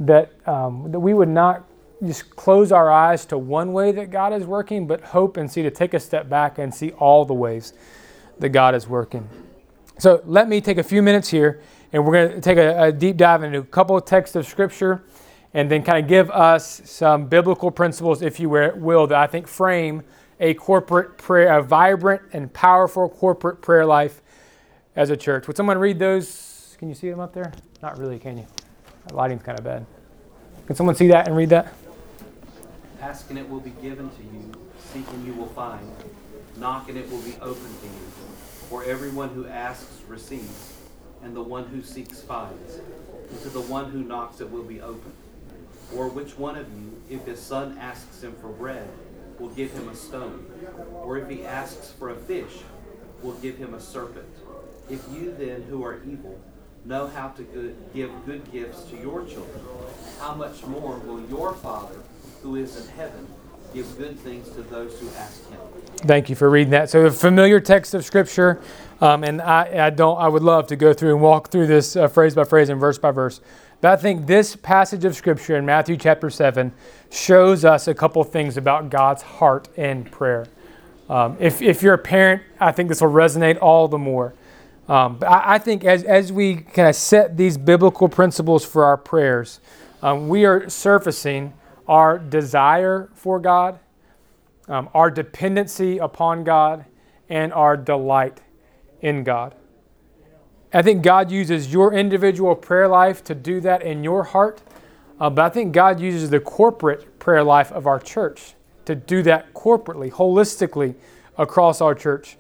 [0.01, 1.65] that, um, that we would not
[2.07, 5.63] just close our eyes to one way that God is working, but hope and see
[5.63, 7.73] to take a step back and see all the ways
[8.39, 9.29] that God is working.
[9.99, 11.61] So let me take a few minutes here,
[11.93, 14.47] and we're going to take a, a deep dive into a couple of texts of
[14.47, 15.03] Scripture,
[15.55, 19.49] and then kind of give us some biblical principles, if you will, that I think
[19.49, 20.03] frame
[20.39, 24.23] a corporate prayer, a vibrant and powerful corporate prayer life
[24.99, 25.47] as a church.
[25.47, 26.77] Would someone read those?
[26.79, 27.53] Can you see them up there?
[27.81, 28.47] Not really, can you?
[29.07, 29.87] The lighting's kind of bad.
[30.67, 31.73] Can someone see that and read that?
[33.01, 34.53] Ask and it will be given to you.
[34.93, 35.89] Seek and you will find.
[36.57, 38.11] Knock and it will be opened to you.
[38.69, 40.75] For everyone who asks receives,
[41.23, 42.81] and the one who seeks finds.
[43.31, 45.15] And to the one who knocks it will be opened.
[45.95, 48.89] Or which one of you, if his son asks him for bread,
[49.39, 50.45] will give him a stone?
[50.93, 52.63] Or if he asks for a fish,
[53.23, 54.27] will give him a serpent?
[54.91, 56.39] If you then, who are evil,
[56.85, 59.61] know how to good, give good gifts to your children,
[60.19, 61.97] how much more will your Father,
[62.43, 63.27] who is in heaven,
[63.75, 65.59] give good things to those who ask Him?
[65.99, 66.89] Thank you for reading that.
[66.89, 68.63] So, a familiar text of Scripture,
[69.01, 70.19] um, and I, I, don't.
[70.19, 72.81] I would love to go through and walk through this uh, phrase by phrase and
[72.81, 73.41] verse by verse.
[73.81, 76.73] But I think this passage of Scripture in Matthew chapter seven
[77.11, 80.47] shows us a couple things about God's heart in prayer.
[81.09, 84.35] Um, if, if you're a parent, I think this will resonate all the more.
[84.89, 88.97] Um, I, I, think as, as we kind of set these biblical principles for our
[88.97, 89.61] prayers,
[90.03, 91.53] um, we are surfacing
[91.87, 93.79] our desire for God,
[94.67, 96.87] um, our dependency upon God,
[97.29, 98.41] and our delight
[99.03, 99.55] in God.
[100.73, 104.63] I think God uses your individual prayer life to do that in your heart,
[105.21, 108.55] uh, but I think God uses the corporate prayer life of our church
[108.87, 110.95] to do that corporately, holistically
[111.37, 112.39] across our church.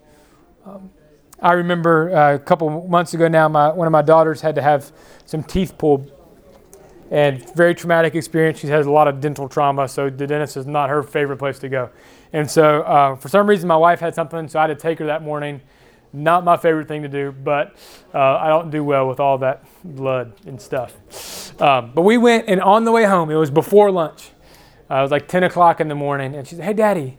[0.64, 0.90] Um,
[1.41, 4.62] I remember uh, a couple months ago now, my, one of my daughters had to
[4.62, 4.91] have
[5.24, 6.12] some teeth pulled.
[7.11, 8.59] And very traumatic experience.
[8.59, 11.59] She has a lot of dental trauma, so the dentist is not her favorite place
[11.61, 11.89] to go.
[12.34, 14.99] And so, uh, for some reason, my wife had something, so I had to take
[14.99, 15.62] her that morning.
[16.12, 17.76] Not my favorite thing to do, but
[18.12, 21.61] uh, I don't do well with all that blood and stuff.
[21.62, 24.30] Um, but we went, and on the way home, it was before lunch.
[24.91, 27.18] Uh, it was like 10 o'clock in the morning, and she said, Hey, Daddy,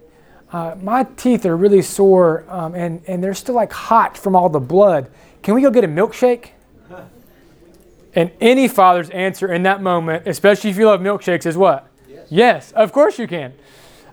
[0.52, 4.50] uh, my teeth are really sore um, and, and they're still like hot from all
[4.50, 5.10] the blood.
[5.44, 6.50] Can we go get a milkshake?
[8.16, 11.88] And, any father's answer in that moment, especially if you love milkshakes, is what?
[12.10, 13.54] Yes, yes of course you can.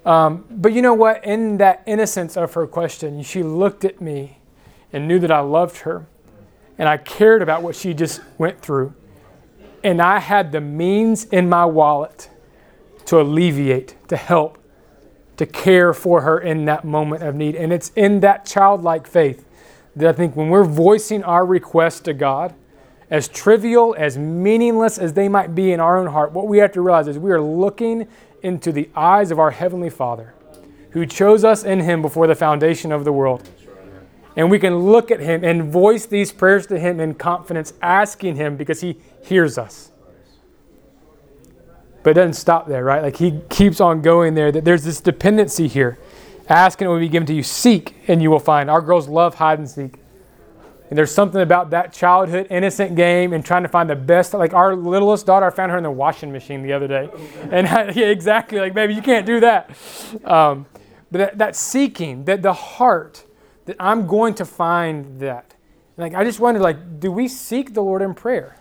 [0.04, 1.24] Um, but you know what?
[1.24, 4.36] In that innocence of her question, she looked at me
[4.92, 6.06] and knew that I loved her
[6.78, 8.94] and I cared about what she just went through.
[9.82, 12.28] And I had the means in my wallet
[13.06, 14.58] to alleviate, to help,
[15.36, 17.54] to care for her in that moment of need.
[17.54, 19.44] And it's in that childlike faith
[19.94, 22.54] that I think when we're voicing our request to God,
[23.10, 26.72] as trivial, as meaningless as they might be in our own heart, what we have
[26.72, 28.08] to realize is we are looking
[28.42, 30.34] into the eyes of our Heavenly Father
[30.90, 33.48] who chose us in Him before the foundation of the world.
[34.34, 38.36] And we can look at Him and voice these prayers to Him in confidence, asking
[38.36, 39.90] Him because He hears us.
[42.06, 43.02] But it doesn't stop there, right?
[43.02, 45.98] Like He keeps on going there, that there's this dependency here.
[46.48, 47.42] Ask and it will be given to you.
[47.42, 48.70] Seek and you will find.
[48.70, 49.96] Our girls love hide and seek.
[50.88, 54.34] And there's something about that childhood innocent game and trying to find the best.
[54.34, 57.10] Like our littlest daughter, I found her in the washing machine the other day.
[57.50, 59.76] And I, yeah, exactly, like, baby, you can't do that.
[60.24, 60.66] Um,
[61.10, 63.24] but that, that seeking, that the heart,
[63.64, 65.56] that I'm going to find that.
[65.96, 68.60] Like, I just wonder, like, do we seek the Lord in prayer?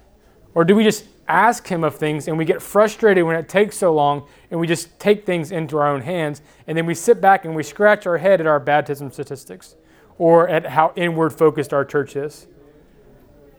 [0.56, 3.78] Or do we just ask Him of things and we get frustrated when it takes
[3.78, 7.20] so long and we just take things into our own hands and then we sit
[7.20, 9.76] back and we scratch our head at our baptism statistics?
[10.18, 12.48] or at how inward focused our church is.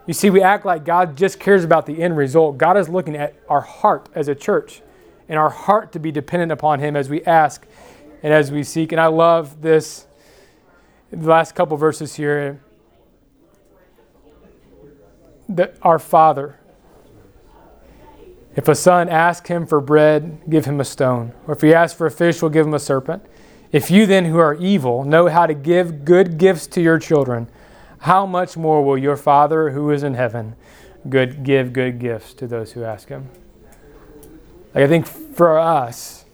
[0.06, 2.58] You see, we act like God just cares about the end result.
[2.58, 4.82] God is looking at our heart as a church
[5.28, 7.66] and our heart to be dependent upon Him as we ask
[8.22, 8.92] and as we seek.
[8.92, 10.06] And I love this,
[11.10, 12.60] the last couple verses here.
[15.48, 16.58] That our Father,
[18.57, 21.32] if a son asks him for bread, give him a stone.
[21.46, 23.22] Or if he asks for a fish, we'll give him a serpent.
[23.70, 27.48] If you then, who are evil, know how to give good gifts to your children,
[28.00, 30.57] how much more will your Father who is in heaven
[31.09, 33.28] good, give good gifts to those who ask him?
[34.74, 36.24] Like I think for us,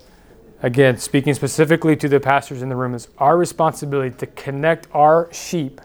[0.62, 5.28] again, speaking specifically to the pastors in the room, is our responsibility to connect our
[5.32, 5.80] sheep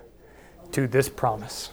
[0.71, 1.71] to this promise.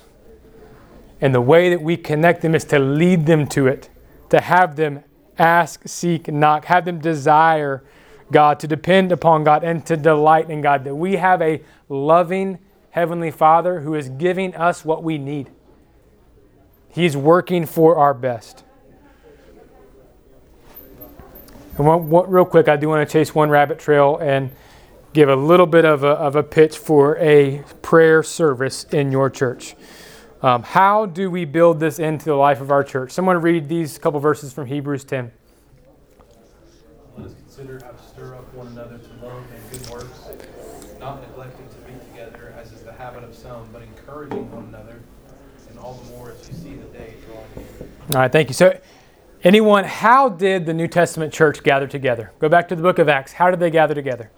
[1.21, 3.89] And the way that we connect them is to lead them to it,
[4.31, 5.05] to have them
[5.39, 7.83] ask, seek, knock, have them desire
[8.31, 10.85] God, to depend upon God, and to delight in God.
[10.85, 12.59] That we have a loving
[12.91, 15.51] Heavenly Father who is giving us what we need.
[16.89, 18.65] He's working for our best.
[21.77, 24.53] And one, real quick, I do want to chase one rabbit trail and
[25.13, 29.29] give a little bit of a, of a pitch for a prayer service in your
[29.29, 29.75] church.
[30.45, 33.13] Um, how do we build this into the life of our church?
[33.13, 35.33] Someone read these couple verses from Hebrews 10.
[37.17, 40.29] Let us consider how to stir up one another to love and good works,
[41.01, 45.01] not neglecting to meet together, as is the habit of some, but encouraging one another,
[45.71, 47.89] and all the more as you see the day drawing near.
[48.11, 48.55] All right, thank you.
[48.55, 48.79] So,
[49.45, 52.33] anyone, how did the New Testament church gather together?
[52.39, 53.33] Go back to the book of Acts.
[53.33, 54.31] How did they gather together?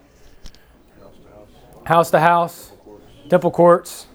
[1.83, 2.71] House to house,
[3.29, 4.07] temple courts.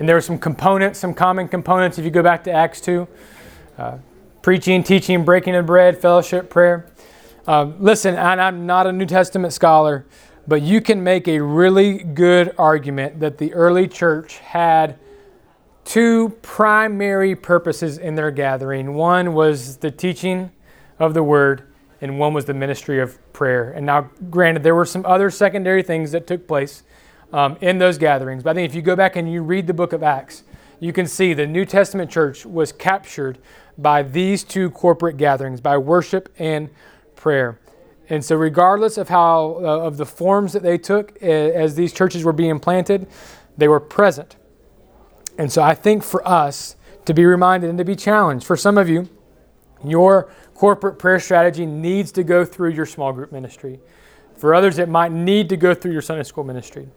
[0.00, 3.06] And there were some components, some common components if you go back to Acts 2
[3.76, 3.98] uh,
[4.40, 6.90] preaching, teaching, breaking of bread, fellowship, prayer.
[7.46, 10.06] Um, listen, and I'm not a New Testament scholar,
[10.48, 14.98] but you can make a really good argument that the early church had
[15.84, 18.94] two primary purposes in their gathering.
[18.94, 20.50] One was the teaching
[20.98, 21.64] of the word,
[22.00, 23.70] and one was the ministry of prayer.
[23.72, 26.84] And now, granted, there were some other secondary things that took place
[27.32, 29.74] um, in those gatherings, but I think if you go back and you read the
[29.74, 30.42] book of Acts,
[30.80, 33.38] you can see the New Testament church was captured
[33.76, 36.70] by these two corporate gatherings, by worship and
[37.16, 37.60] prayer.
[38.08, 42.24] And so, regardless of how uh, of the forms that they took as these churches
[42.24, 43.06] were being planted,
[43.56, 44.36] they were present.
[45.38, 46.74] And so, I think for us
[47.04, 49.08] to be reminded and to be challenged, for some of you,
[49.84, 53.80] your corporate prayer strategy needs to go through your small group ministry.
[54.36, 56.88] For others, it might need to go through your Sunday school ministry.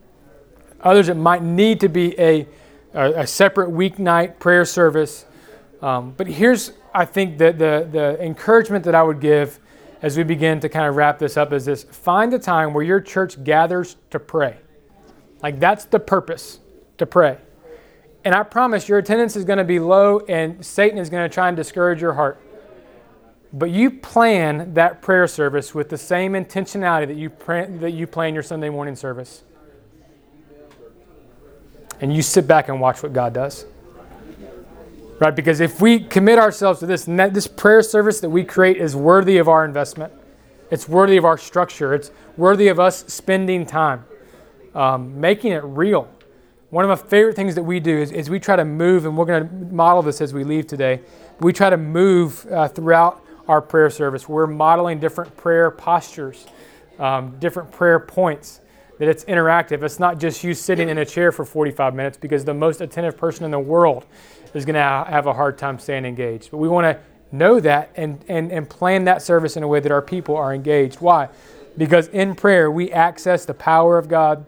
[0.84, 2.46] Others, it might need to be a,
[2.94, 5.26] a, a separate weeknight prayer service.
[5.82, 9.60] Um, but here's, I think, the, the, the encouragement that I would give
[10.02, 12.84] as we begin to kind of wrap this up is this find a time where
[12.84, 14.58] your church gathers to pray.
[15.42, 16.60] Like that's the purpose,
[16.98, 17.38] to pray.
[18.26, 21.34] And I promise your attendance is going to be low and Satan is going to
[21.34, 22.40] try and discourage your heart.
[23.52, 27.32] But you plan that prayer service with the same intentionality that you,
[27.80, 29.44] that you plan your Sunday morning service.
[32.04, 33.66] And you sit back and watch what God does
[35.24, 35.36] right?
[35.36, 39.38] Because if we commit ourselves to this, this prayer service that we create is worthy
[39.38, 40.12] of our investment.
[40.70, 41.94] It's worthy of our structure.
[41.94, 44.04] It's worthy of us spending time,
[44.76, 46.10] um, making it real.
[46.72, 49.16] One of my favorite things that we do is, is we try to move, and
[49.16, 51.02] we're going to model this as we leave today,
[51.40, 54.28] We try to move uh, throughout our prayer service.
[54.28, 56.48] We're modeling different prayer postures,
[57.00, 58.60] um, different prayer points,
[59.04, 59.84] that it's interactive.
[59.84, 63.18] It's not just you sitting in a chair for 45 minutes because the most attentive
[63.18, 64.06] person in the world
[64.54, 66.52] is going to have a hard time staying engaged.
[66.52, 67.04] But we want to
[67.36, 70.54] know that and, and, and plan that service in a way that our people are
[70.54, 71.02] engaged.
[71.02, 71.28] Why?
[71.78, 74.46] Because in prayer, we access the power of God,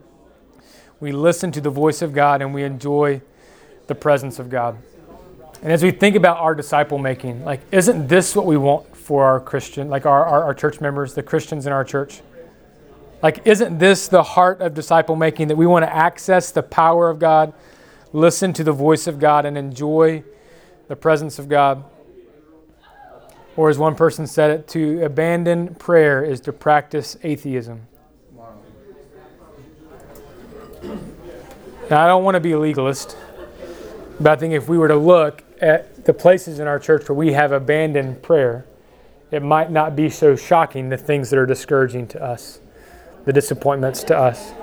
[1.02, 3.22] we listen to the voice of God, and we enjoy
[3.88, 4.78] the presence of God.
[5.64, 9.26] And as we think about our disciple making, like, isn't this what we want for
[9.26, 12.22] our Christian, like our, our, our church members, the Christians in our church?
[13.26, 17.10] Like, isn't this the heart of disciple making that we want to access the power
[17.10, 17.54] of God,
[18.14, 20.24] listen to the voice of God, and enjoy
[20.88, 21.84] the presence of God?
[23.56, 27.88] Or, as one person said it, to abandon prayer is to practice atheism.
[31.90, 33.18] Now, I don't want to be a legalist,
[34.20, 37.16] but I think if we were to look at the places in our church where
[37.16, 38.68] we have abandoned prayer,
[39.32, 42.60] it might not be so shocking the things that are discouraging to us,
[43.26, 44.54] the disappointments to us.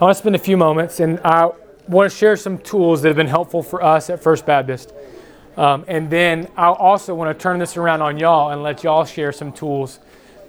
[0.00, 1.50] I want to spend a few moments and I
[1.88, 4.94] want to share some tools that have been helpful for us at First Baptist.
[5.56, 9.04] Um, and then I also want to turn this around on y'all and let y'all
[9.04, 9.98] share some tools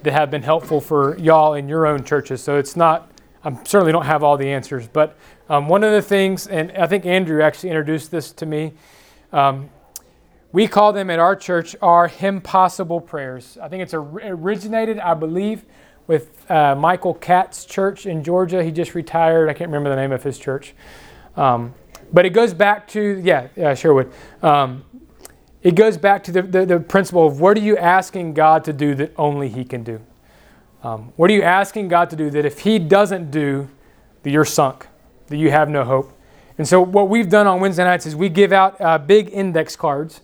[0.04, 2.42] that have been helpful for y'all in your own churches.
[2.42, 3.10] So it's not,
[3.44, 5.16] I certainly don't have all the answers, but
[5.48, 8.72] um, one of the things, and I think Andrew actually introduced this to me,
[9.32, 9.68] um,
[10.52, 13.58] we call them at our church our impossible prayers.
[13.60, 15.64] I think it's originated, I believe,
[16.06, 18.62] with uh, Michael Catt's Church in Georgia.
[18.62, 19.48] He just retired.
[19.48, 20.74] I can't remember the name of his church.
[21.36, 21.74] Um,
[22.12, 24.12] but it goes back to, yeah, yeah Sherwood.
[24.42, 24.84] Um,
[25.62, 28.72] it goes back to the, the, the, principle of what are you asking God to
[28.72, 30.00] do that only He can do?
[30.82, 33.68] Um, what are you asking God to do that if He doesn't do,
[34.24, 34.88] that you're sunk,
[35.28, 36.12] that you have no hope?
[36.58, 39.76] And so, what we've done on Wednesday nights is we give out uh, big index
[39.76, 40.20] cards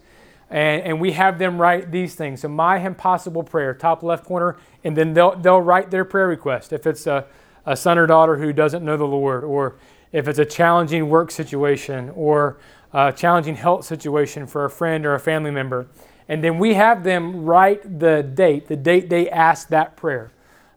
[0.51, 2.41] and, and, we have them write these things.
[2.41, 6.73] So, my impossible prayer, top left corner, and then they'll, they'll write their prayer request.
[6.73, 7.27] If it's a,
[7.67, 9.77] a son or daughter who doesn't know the Lord, or
[10.11, 12.59] if it's a challenging work situation, or
[12.93, 15.87] a challenging health situation for a friend or a family member.
[16.29, 20.31] And then we have them write the date, the date they asked that prayer.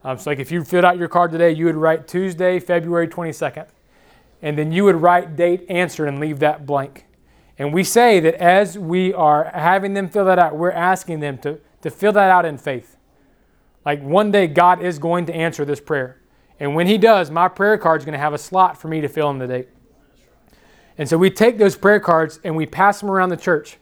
[0.04, 3.08] Um, so, like if you filled out your card today, you would write Tuesday, February
[3.08, 3.68] 22nd.
[4.42, 7.06] And then you would write date answered and leave that blank.
[7.62, 11.38] And we say that as we are having them fill that out, we're asking them
[11.44, 12.98] to, to fill that out in faith.
[13.86, 16.20] Like one day, God is going to answer this prayer.
[16.60, 19.00] And when He does, my prayer card is going to have a slot for me
[19.02, 19.70] to fill in the date.
[20.98, 23.78] And so we take those prayer cards and we pass them around the church.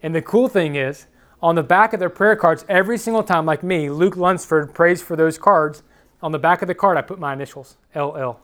[0.00, 1.06] And the cool thing is,
[1.42, 5.02] on the back of their prayer cards, every single time, like me, Luke Lunsford prays
[5.02, 5.82] for those cards.
[6.22, 8.43] On the back of the card, I put my initials, LL.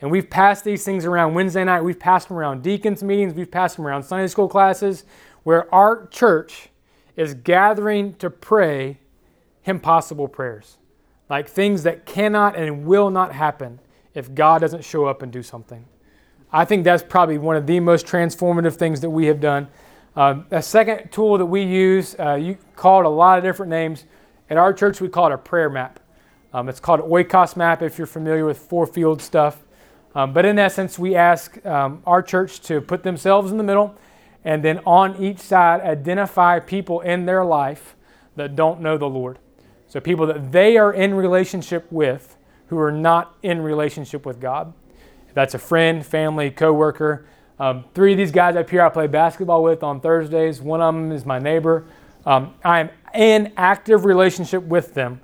[0.00, 1.82] And we've passed these things around Wednesday night.
[1.82, 3.34] We've passed them around deacons meetings.
[3.34, 5.04] We've passed them around Sunday school classes
[5.42, 6.70] where our church
[7.16, 8.98] is gathering to pray
[9.64, 10.78] impossible prayers.
[11.28, 13.78] Like things that cannot and will not happen
[14.14, 15.84] if God doesn't show up and do something.
[16.52, 19.68] I think that's probably one of the most transformative things that we have done.
[20.16, 23.70] Um, a second tool that we use, uh, you call it a lot of different
[23.70, 24.04] names.
[24.48, 26.00] At our church, we call it a prayer map.
[26.52, 29.62] Um, it's called Oikos map if you're familiar with four field stuff.
[30.14, 33.96] Um, but in essence, we ask um, our church to put themselves in the middle
[34.44, 37.94] and then on each side identify people in their life
[38.36, 39.38] that don't know the Lord.
[39.86, 42.36] So people that they are in relationship with
[42.68, 44.72] who are not in relationship with God.
[45.34, 47.26] That's a friend, family, coworker.
[47.58, 50.60] Um, three of these guys up here I play basketball with on Thursdays.
[50.62, 51.86] One of them is my neighbor.
[52.24, 55.20] Um, I am in active relationship with them,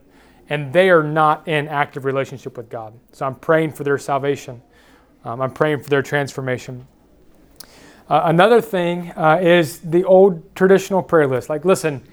[0.48, 2.92] and they are not in active relationship with God.
[3.12, 4.60] So I'm praying for their salvation.
[5.26, 6.86] Um, I'm praying for their transformation.
[8.08, 11.48] Uh, another thing uh, is the old traditional prayer list.
[11.48, 12.04] Like, listen,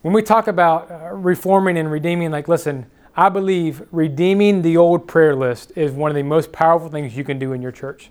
[0.00, 5.06] when we talk about uh, reforming and redeeming, like, listen, I believe redeeming the old
[5.06, 8.10] prayer list is one of the most powerful things you can do in your church.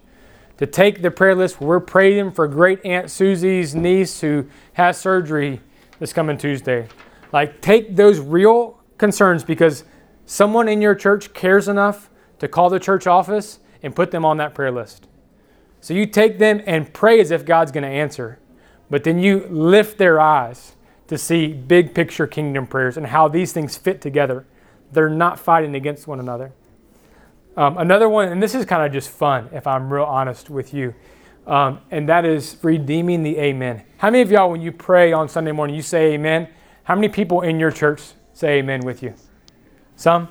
[0.58, 5.60] To take the prayer list, we're praying for great Aunt Susie's niece who has surgery
[5.98, 6.88] this coming Tuesday.
[7.34, 9.86] Like, take those real concerns because
[10.28, 14.38] someone in your church cares enough to call the church office and put them on
[14.38, 15.08] that prayer list.
[15.82, 18.40] So you take them and pray as if God's going to answer,
[18.90, 20.74] but then you lift their eyes
[21.08, 24.46] to see big picture kingdom prayers and how these things fit together.
[24.92, 26.52] They're not fighting against one another.
[27.58, 30.74] Um, another one, and this is kind of just fun if I'm real honest with
[30.74, 30.94] you,
[31.48, 33.84] um, and that is redeeming the amen.
[33.98, 36.48] How many of y'all, when you pray on Sunday morning, you say amen?
[36.84, 38.02] How many people in your church
[38.34, 39.14] say amen with you?
[39.96, 40.30] Some?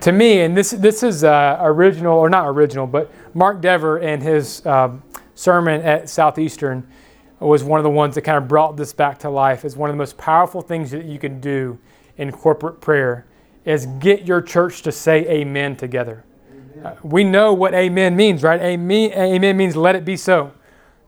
[0.00, 4.22] To me, and this, this is uh, original, or not original, but Mark Dever in
[4.22, 5.02] his um,
[5.34, 6.88] sermon at Southeastern
[7.38, 9.64] was one of the ones that kind of brought this back to life.
[9.64, 11.78] It's one of the most powerful things that you can do
[12.16, 13.26] in corporate prayer
[13.66, 16.24] is get your church to say amen together.
[16.82, 18.60] Uh, we know what amen means, right?
[18.60, 20.52] Amen, amen means let it be so.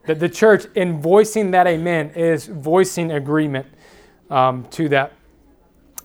[0.06, 3.66] That the church, in voicing that amen, is voicing agreement
[4.28, 5.12] um, to that.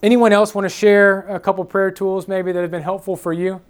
[0.03, 3.33] Anyone else want to share a couple prayer tools maybe that have been helpful for
[3.33, 3.61] you?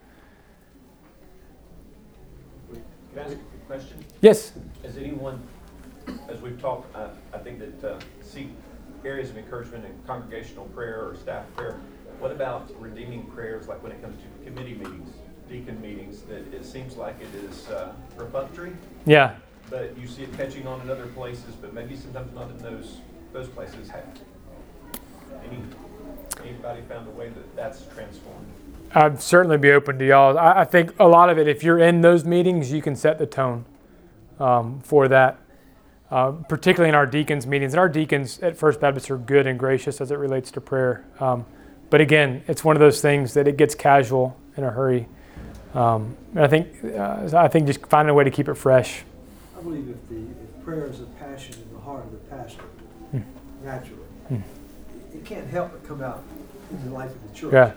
[2.69, 2.84] Can
[3.17, 4.03] I ask a question?
[4.21, 4.51] Yes.
[4.84, 5.41] Has anyone,
[6.28, 8.49] as we've talked, I, I think that uh, see
[9.05, 11.80] areas of encouragement in congregational prayer or staff prayer.
[12.19, 15.11] What about redeeming prayers, like when it comes to committee meetings,
[15.47, 18.73] deacon meetings, that it seems like it is uh, perfunctory?
[19.05, 19.36] Yeah.
[19.69, 22.97] But you see it catching on in other places, but maybe sometimes not in those
[23.34, 23.91] those places.
[25.45, 25.61] Any
[26.43, 28.45] anybody found a way that that's transformed?
[28.93, 30.38] I'd certainly be open to y'all.
[30.38, 33.17] I, I think a lot of it, if you're in those meetings, you can set
[33.19, 33.65] the tone
[34.39, 35.39] um, for that.
[36.09, 39.59] Uh, particularly in our deacons meetings, and our deacons at First Baptist are good and
[39.59, 41.03] gracious as it relates to prayer.
[41.19, 41.45] Um,
[41.89, 45.09] but again, it's one of those things that it gets casual in a hurry.
[45.73, 49.03] Um, and I think uh, I think just finding a way to keep it fresh.
[49.57, 52.61] I believe if the if prayer is a passion in the heart of the pastor,
[53.11, 53.19] Hmm.
[53.65, 54.38] naturally, Hmm.
[55.28, 56.23] Can't help but come out
[56.71, 57.53] in the life of the church.
[57.53, 57.71] Yeah.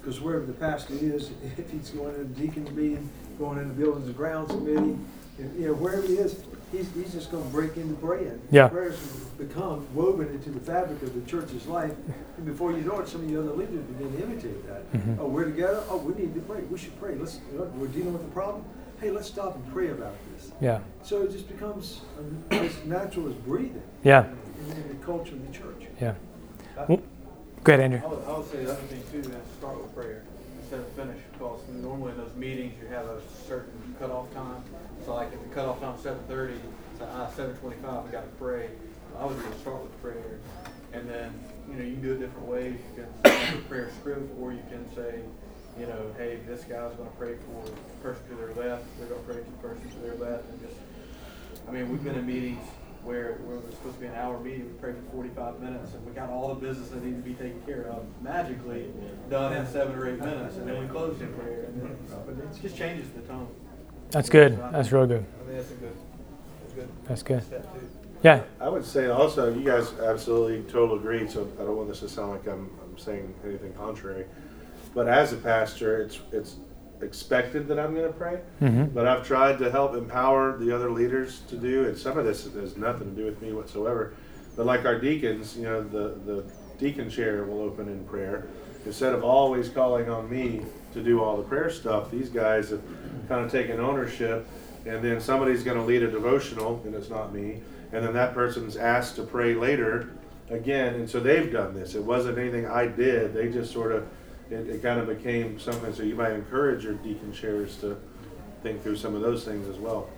[0.00, 3.74] Because wherever the pastor is, if he's going in a deacon meeting, going in the
[3.74, 4.96] buildings and grounds committee,
[5.38, 8.40] if, you know, wherever he is, he's, he's just going to break into praying.
[8.50, 8.68] Yeah.
[8.68, 8.98] Prayers
[9.38, 11.94] become woven into the fabric of the church's life,
[12.36, 14.92] and before you know it, some of the other leaders begin to imitate that.
[14.92, 15.18] Mhm.
[15.18, 15.82] Oh, we're together.
[15.88, 16.60] Oh, we need to pray.
[16.62, 17.14] We should pray.
[17.16, 17.40] Let's.
[17.52, 18.64] We're dealing with a problem.
[19.00, 20.52] Hey, let's stop and pray about this.
[20.60, 20.78] Yeah.
[21.02, 23.82] So it just becomes um, as natural as breathing.
[24.04, 24.26] Yeah.
[24.70, 25.88] In, in the culture of the church.
[26.00, 26.14] Yeah.
[26.88, 28.00] Go ahead, Andrew.
[28.04, 30.24] I would, I would say the other thing too, is start with prayer
[30.60, 34.62] instead of finish, because normally in those meetings, you have a certain cutoff time.
[35.04, 36.54] So like if the cutoff time is seven thirty,
[36.98, 38.70] so ah, seven twenty-five, we gotta pray.
[39.18, 40.40] I would just start with prayer,
[40.92, 41.32] and then,
[41.68, 42.76] you know, you can do it different ways.
[42.96, 45.20] You can have a prayer script, or you can say,
[45.78, 49.20] you know, hey, this guy's gonna pray for the person to their left, they're gonna
[49.22, 50.80] pray for the person to their left, and just,
[51.68, 52.64] I mean, we've been in meetings
[53.04, 55.94] where, where it was supposed to be an hour meeting, we prayed for forty-five minutes,
[55.94, 58.90] and we got all the business that needed to be taken care of magically
[59.28, 61.96] done in seven or eight minutes, and then we closed in prayer, and then,
[62.26, 63.48] but it just changes the tone.
[64.10, 64.58] That's good.
[64.72, 65.24] That's real good.
[65.24, 65.96] I think that's a good,
[66.60, 66.88] that's good.
[67.08, 67.42] That's good.
[67.42, 67.88] step too.
[68.22, 68.42] Yeah.
[68.60, 72.08] I would say also, you guys absolutely total agree, so I don't want this to
[72.08, 74.26] sound like I'm, I'm saying anything contrary.
[74.94, 76.56] But as a pastor, it's, it's
[77.02, 78.40] expected that I'm gonna pray.
[78.60, 78.92] Mhm.
[78.94, 82.48] But I've tried to help empower the other leaders to do, and some of this
[82.54, 84.12] has nothing to do with me whatsoever.
[84.56, 86.44] But like our deacons, you know, the, the
[86.78, 88.44] deacon chair will open in prayer.
[88.84, 92.80] Instead of always calling on me to do all the prayer stuff, these guys have
[93.28, 94.46] kind of taken ownership.
[94.84, 97.62] And then somebody's gonna lead a devotional, and it's not me.
[97.92, 100.08] And then that person's asked to pray later
[100.50, 101.94] again, and so they've done this.
[101.94, 103.32] It wasn't anything I did.
[103.32, 104.04] They just sort of,
[104.52, 107.96] it, it kind of became something, so you might encourage your deacon chairs to
[108.62, 110.08] think through some of those things as well.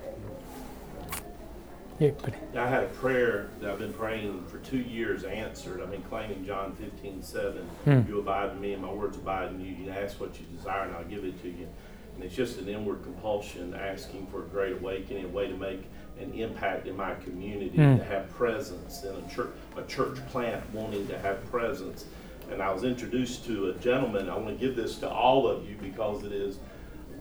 [1.97, 5.81] Yeah, but I had a prayer that I've been praying for two years answered.
[5.81, 7.57] I've been claiming John 15, 7.
[7.85, 8.01] Hmm.
[8.05, 9.73] You abide in me and my words abide in you.
[9.85, 11.69] You ask what you desire and I'll give it to you.
[12.15, 15.85] And it's just an inward compulsion asking for a great awakening, a way to make
[16.19, 17.97] an impact in my community, Hmm.
[17.97, 22.05] to have presence in a church, a church plant wanting to have presence.
[22.51, 24.29] And I was introduced to a gentleman.
[24.29, 26.59] I want to give this to all of you because it is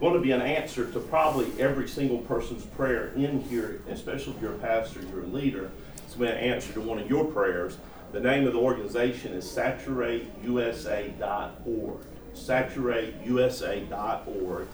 [0.00, 4.42] going to be an answer to probably every single person's prayer in here, especially if
[4.42, 5.70] you're a pastor, you're a leader.
[5.98, 7.78] It's been an answer to one of your prayers.
[8.12, 12.00] The name of the organization is saturateusa.org.
[12.34, 14.66] Saturateusa.org.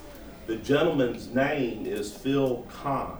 [0.46, 3.18] The gentleman's name is Phil Kahn.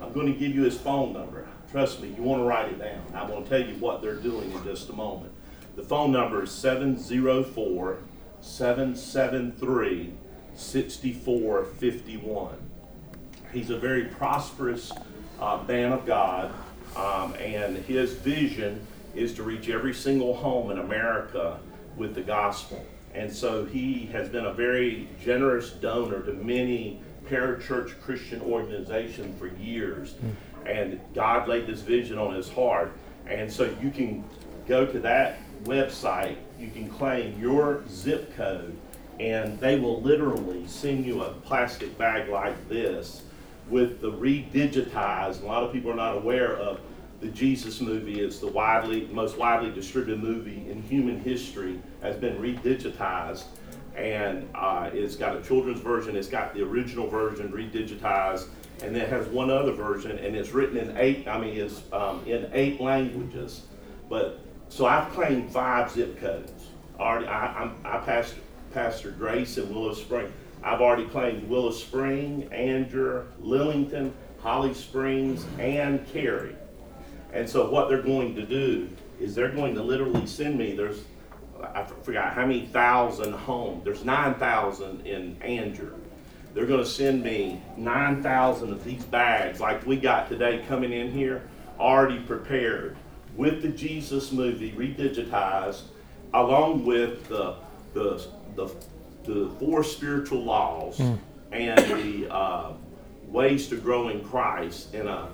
[0.00, 1.46] I'm going to give you his phone number.
[1.70, 3.02] Trust me, you want to write it down.
[3.14, 5.32] I'm going to tell you what they're doing in just a moment.
[5.76, 7.98] The phone number is 704
[8.40, 10.12] 773
[10.54, 12.56] 6451.
[13.52, 14.92] He's a very prosperous
[15.40, 16.52] uh, man of God,
[16.96, 21.58] um, and his vision is to reach every single home in America
[21.96, 22.84] with the gospel.
[23.12, 29.46] And so he has been a very generous donor to many parachurch Christian organizations for
[29.46, 30.14] years.
[30.66, 32.92] And God laid this vision on his heart.
[33.26, 34.24] And so you can
[34.66, 38.76] go to that website, you can claim your zip code,
[39.20, 43.22] and they will literally send you a plastic bag like this
[43.68, 45.42] with the redigitized.
[45.42, 46.80] A lot of people are not aware of
[47.20, 48.20] the Jesus movie.
[48.20, 51.80] It's the widely, most widely distributed movie in human history.
[52.02, 53.44] Has been redigitized,
[53.96, 56.16] and uh, it's got a children's version.
[56.16, 58.48] It's got the original version redigitized,
[58.82, 61.26] and it has one other version, and it's written in eight.
[61.26, 63.62] I mean, it's um, in eight languages.
[64.10, 66.66] But so I've claimed five zip codes.
[66.98, 68.34] Already, I, I'm, I passed
[68.72, 70.32] Pastor Grace in Willow Spring.
[70.62, 76.56] I've already claimed Willow Spring, Angier, Lillington, Holly Springs, and Cary.
[77.32, 78.88] And so what they're going to do
[79.20, 80.74] is they're going to literally send me.
[80.74, 81.02] There's
[81.62, 83.84] I forgot how many thousand homes.
[83.84, 85.94] There's nine thousand in Angier.
[86.54, 91.10] They're going to send me 9,000 of these bags like we got today coming in
[91.10, 91.42] here,
[91.80, 92.96] already prepared
[93.36, 95.82] with the Jesus movie redigitized,
[96.32, 97.56] along with the,
[97.92, 98.74] the, the,
[99.24, 101.18] the four spiritual laws Mm.
[101.52, 102.72] and the uh,
[103.28, 105.28] ways to grow in Christ in a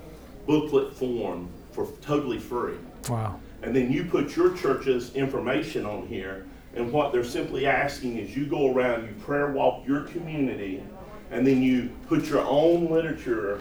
[0.45, 2.77] booklet form for totally free.
[3.09, 3.39] Wow.
[3.63, 6.45] And then you put your church's information on here,
[6.75, 10.83] and what they're simply asking is you go around, you prayer walk your community,
[11.31, 13.59] and then you put your own literature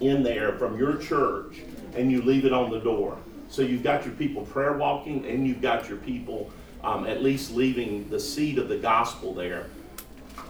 [0.00, 1.60] in there from your church,
[1.94, 3.16] and you leave it on the door.
[3.48, 6.50] So you've got your people prayer walking, and you've got your people
[6.82, 9.66] um, at least leaving the seed of the gospel there.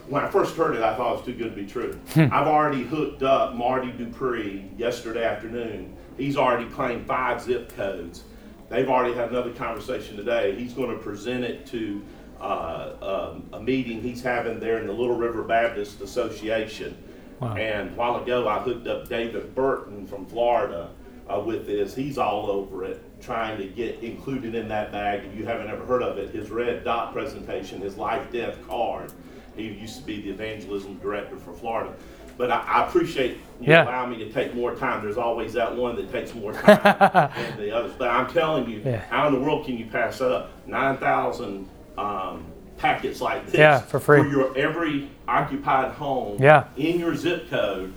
[0.09, 1.99] When I first heard it, I thought it was too good to be true.
[2.15, 2.33] Hmm.
[2.33, 5.97] I've already hooked up Marty Dupree yesterday afternoon.
[6.17, 8.25] He's already claimed five zip codes.
[8.69, 10.55] They've already had another conversation today.
[10.57, 12.03] He's going to present it to
[12.41, 16.97] uh, um, a meeting he's having there in the Little River Baptist Association.
[17.41, 17.55] Wow.
[17.55, 20.91] And a while ago, I hooked up David Burton from Florida
[21.33, 21.95] uh, with this.
[21.95, 25.25] He's all over it, trying to get included in that bag.
[25.25, 29.13] If you haven't ever heard of it, his red dot presentation, his life death card.
[29.57, 31.95] He used to be the evangelism director for Florida.
[32.37, 33.85] But I, I appreciate you Yeah.
[33.85, 35.03] allowing me to take more time.
[35.03, 37.93] There's always that one that takes more time than the others.
[37.97, 38.99] But I'm telling you, Yeah.
[39.09, 40.51] how in the world can you pass up?
[40.67, 41.67] 9,000
[41.97, 42.45] um,
[42.77, 44.21] packets like this Yeah, for free.
[44.21, 46.65] for your every occupied home Yeah.
[46.77, 47.95] in your zip code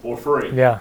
[0.00, 0.50] for free.
[0.52, 0.78] Yeah.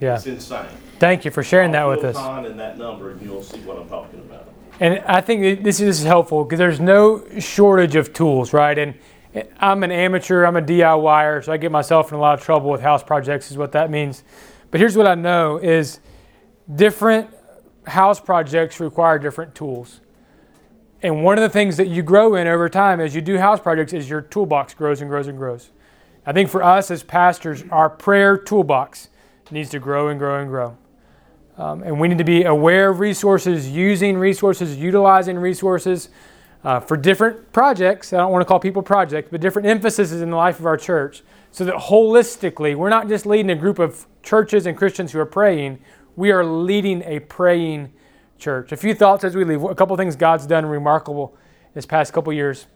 [0.00, 0.14] Yeah.
[0.14, 0.66] It's insane.
[0.98, 2.16] Thank you for sharing that with us.
[2.16, 4.52] And that number, and you'll see what I'm talking about.
[4.80, 8.78] And I think this is, this is helpful because there's no shortage of tools, right?
[8.78, 8.94] And
[9.34, 12.44] eh, I'm an amateur, I'm a DIYer, so I get myself in a lot of
[12.44, 14.22] trouble with house projects, is what that means.
[14.70, 16.00] But here's what I know is
[16.72, 17.30] different
[17.86, 20.00] house projects require different tools.
[21.02, 23.60] And one of the things that you grow in over time as you do house
[23.60, 25.70] projects is your toolbox grows and grows and grows.
[26.26, 29.08] I think for us as pastors, our prayer toolbox
[29.50, 30.76] needs to grow and grow and grow.
[31.58, 36.08] Um, and we need to be aware of resources, using resources, utilizing resources
[36.62, 38.12] uh, for different projects.
[38.12, 40.76] I don't want to call people projects, but different emphases in the life of our
[40.76, 41.22] church.
[41.50, 45.26] So that holistically, we're not just leading a group of churches and Christians who are
[45.26, 45.80] praying,
[46.14, 47.92] we are leading a praying
[48.38, 48.70] church.
[48.70, 49.62] A few thoughts as we leave.
[49.62, 51.36] A couple things God's done remarkable
[51.74, 52.66] this past couple years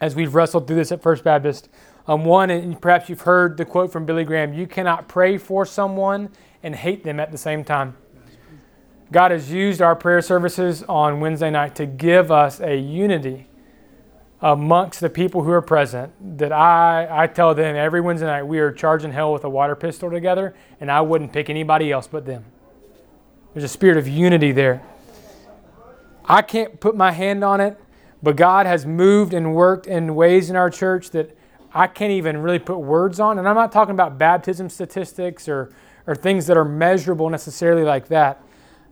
[0.00, 1.68] as we've wrestled through this at First Baptist.
[2.06, 5.66] Um, one, and perhaps you've heard the quote from Billy Graham you cannot pray for
[5.66, 6.30] someone
[6.62, 7.96] and hate them at the same time.
[9.10, 13.46] God has used our prayer services on Wednesday night to give us a unity
[14.40, 18.58] amongst the people who are present that I, I tell them every Wednesday night we
[18.58, 22.26] are charging hell with a water pistol together, and I wouldn't pick anybody else but
[22.26, 22.44] them.
[23.54, 24.82] There's a spirit of unity there.
[26.24, 27.80] I can't put my hand on it,
[28.22, 31.36] but God has moved and worked in ways in our church that
[31.72, 33.38] I can't even really put words on.
[33.38, 35.72] And I'm not talking about baptism statistics or,
[36.08, 38.42] or things that are measurable necessarily like that.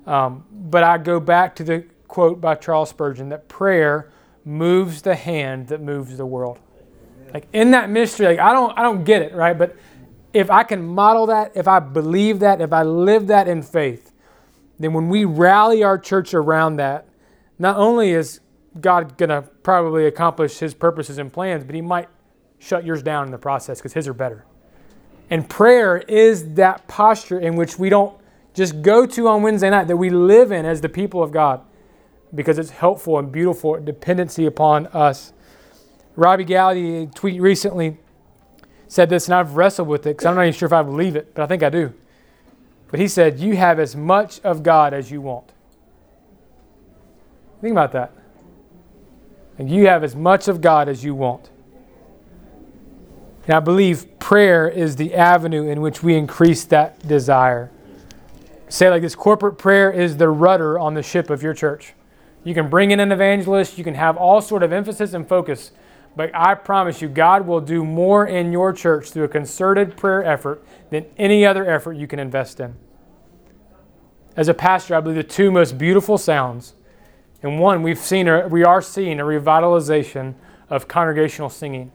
[0.07, 4.13] Um, but I go back to the quote by Charles Spurgeon that prayer
[4.45, 6.61] moves the hand that moves the world.
[7.35, 9.59] Like in that mystery, like I don't I don't get it, right?
[9.59, 9.77] But
[10.33, 14.13] if I can model that, if I believe that, if I live that in faith,
[14.79, 17.09] then when we rally our church around that,
[17.59, 18.41] not only is
[18.79, 22.09] God going to probably accomplish his purposes and plans, but he might
[22.59, 24.45] shut yours down in the process because his are better.
[25.31, 28.17] And prayer is that posture in which we don't
[28.55, 31.61] just go to on Wednesday night, that we live in as the people of God
[32.35, 35.33] because it's helpful and beautiful dependency upon us.
[36.17, 37.99] Robby Gallaty tweet recently
[38.89, 41.17] said this, and I've wrestled with it because I'm not even sure if I believe
[41.17, 41.93] it, but I think I do.
[42.91, 45.53] But he said, You have as much of God as you want.
[47.61, 48.13] Think about that.
[49.59, 51.51] And you have as much of God as you want.
[53.47, 57.71] And I believe prayer is the avenue in which we increase that desire.
[58.69, 61.95] Say like this corporate prayer is the rudder on the ship of your church.
[62.43, 65.71] You can bring in an evangelist, you can have all sort of emphasis and focus,
[66.17, 70.25] but I promise you, God will do more in your church through a concerted prayer
[70.25, 72.75] effort than any other effort you can invest in.
[74.35, 76.75] As a pastor, I believe the two most beautiful sounds,
[77.43, 80.35] and one we've seen, we are seeing a revitalization
[80.71, 81.93] of congregational singing.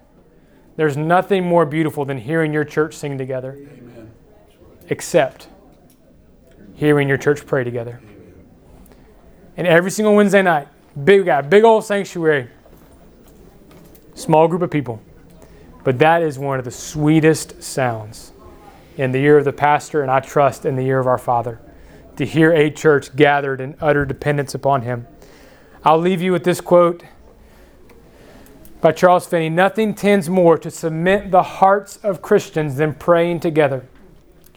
[0.82, 4.12] There's nothing more beautiful than hearing your church sing together, Amen.
[4.90, 5.48] except
[6.74, 8.02] hearing your church pray together.
[9.58, 10.68] And every single Wednesday night,
[11.04, 12.48] big guy, big old sanctuary,
[14.16, 15.00] small group of people.
[15.84, 18.32] But that is one of the sweetest sounds
[18.98, 21.60] in the year of the pastor, and I trust in the year of our Father,
[22.16, 25.06] to hear a church gathered in utter dependence upon Him.
[25.86, 27.04] I'll leave you with this quote
[28.82, 33.86] by Charles Finney Nothing tends more to cement the hearts of Christians than praying together.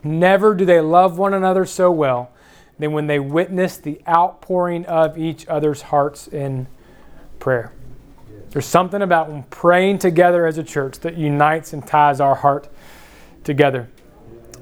[0.03, 2.31] Never do they love one another so well
[2.79, 6.67] than when they witness the outpouring of each other's hearts in
[7.39, 7.73] prayer.
[8.51, 12.69] There's something about praying together as a church that unites and ties our heart
[13.43, 13.89] together.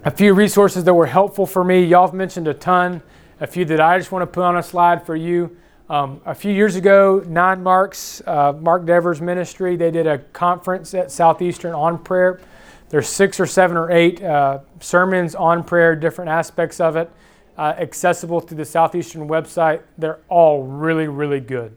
[0.05, 1.85] A few resources that were helpful for me.
[1.85, 3.03] Y'all have mentioned a ton.
[3.41, 5.57] A few that I just want to put on a slide for you.
[5.93, 10.95] Um, a few years ago, Nine Marks, uh, Mark Dever's Ministry, they did a conference
[10.95, 12.41] at Southeastern on prayer.
[12.89, 17.11] There's six or seven or eight uh, sermons on prayer, different aspects of it,
[17.59, 19.83] uh, accessible through the Southeastern website.
[19.99, 21.77] They're all really, really good.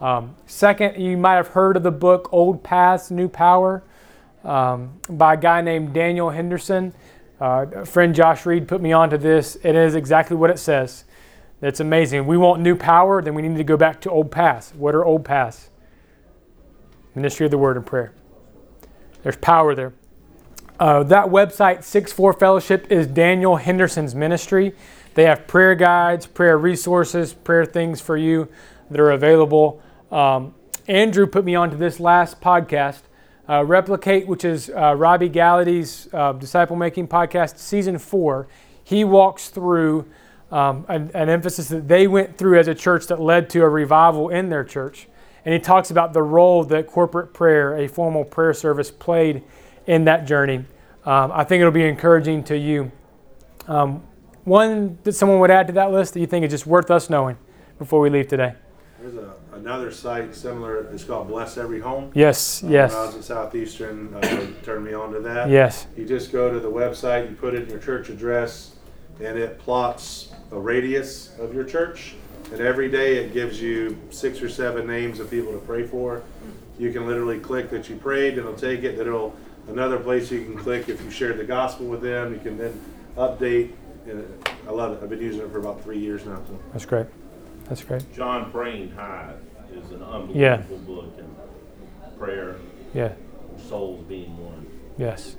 [0.00, 3.82] Um, second, you might have heard of the book Old Paths, New Power
[4.44, 6.94] um, by a guy named Daniel Henderson.
[7.40, 9.56] Uh, friend Josh Reed put me onto this.
[9.64, 11.06] It is exactly what it says.
[11.60, 12.26] It's amazing.
[12.26, 14.72] We want new power, then we need to go back to old paths.
[14.76, 15.70] What are old paths?
[17.14, 18.12] Ministry of the Word and Prayer.
[19.22, 19.92] There's power there.
[20.78, 24.72] Uh, that website, 6-4 Fellowship, is Daniel Henderson's ministry.
[25.14, 28.48] They have prayer guides, prayer resources, prayer things for you
[28.88, 29.82] that are available.
[30.12, 30.54] Um,
[30.86, 33.00] Andrew put me onto this last podcast,
[33.48, 38.46] uh, Replicate, which is uh, Robby Gallaty's uh, disciple making podcast, season four.
[38.84, 40.06] He walks through
[40.50, 43.68] um, an, an, emphasis that they went through as a church that led to a
[43.68, 45.06] revival in their church.
[45.44, 49.42] And he talks about the role that corporate prayer, a formal prayer service, played
[49.86, 50.64] in that journey.
[51.04, 52.90] Um, I think it'll be encouraging to you.
[53.66, 54.02] Um,
[54.44, 57.10] one that someone would add to that list that you think is just worth us
[57.10, 57.36] knowing
[57.78, 58.54] before we leave today.
[59.00, 60.90] There's a, another site similar.
[60.92, 62.10] It's called Bless Every Home.
[62.14, 62.92] Yes, uh, yes.
[62.92, 65.50] When I was at Southeastern, uh, turned me on to that.
[65.50, 65.86] Yes.
[65.96, 68.76] You just go to the website, you put in your church address,
[69.20, 72.14] and it plots a radius of your church.
[72.50, 76.22] And every day it gives you six or seven names of people to pray for.
[76.78, 78.96] You can literally click that you prayed, and it'll take it.
[78.96, 79.34] Then it'll
[79.68, 82.32] another place you can click if you shared the gospel with them.
[82.32, 82.80] You can then
[83.16, 83.72] update.
[84.08, 84.22] Uh,
[84.66, 85.02] I love it.
[85.02, 86.36] I've been using it for about three years now.
[86.46, 86.58] So.
[86.72, 87.06] That's great.
[87.64, 88.10] That's great.
[88.14, 89.34] John Praying Hyde
[89.72, 90.62] is an unbelievable Yeah.
[90.86, 92.56] book in prayer,
[92.94, 93.12] Yeah.
[93.68, 94.66] souls being one.
[94.96, 95.36] Yes.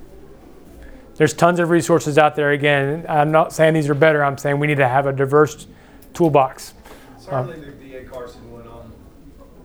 [1.20, 2.52] There's tons of resources out there.
[2.52, 4.24] Again, I'm not saying these are better.
[4.24, 5.66] I'm saying we need to have a diverse
[6.14, 6.72] toolbox.
[7.18, 8.04] Certainly the D.A.
[8.04, 8.90] Carson one on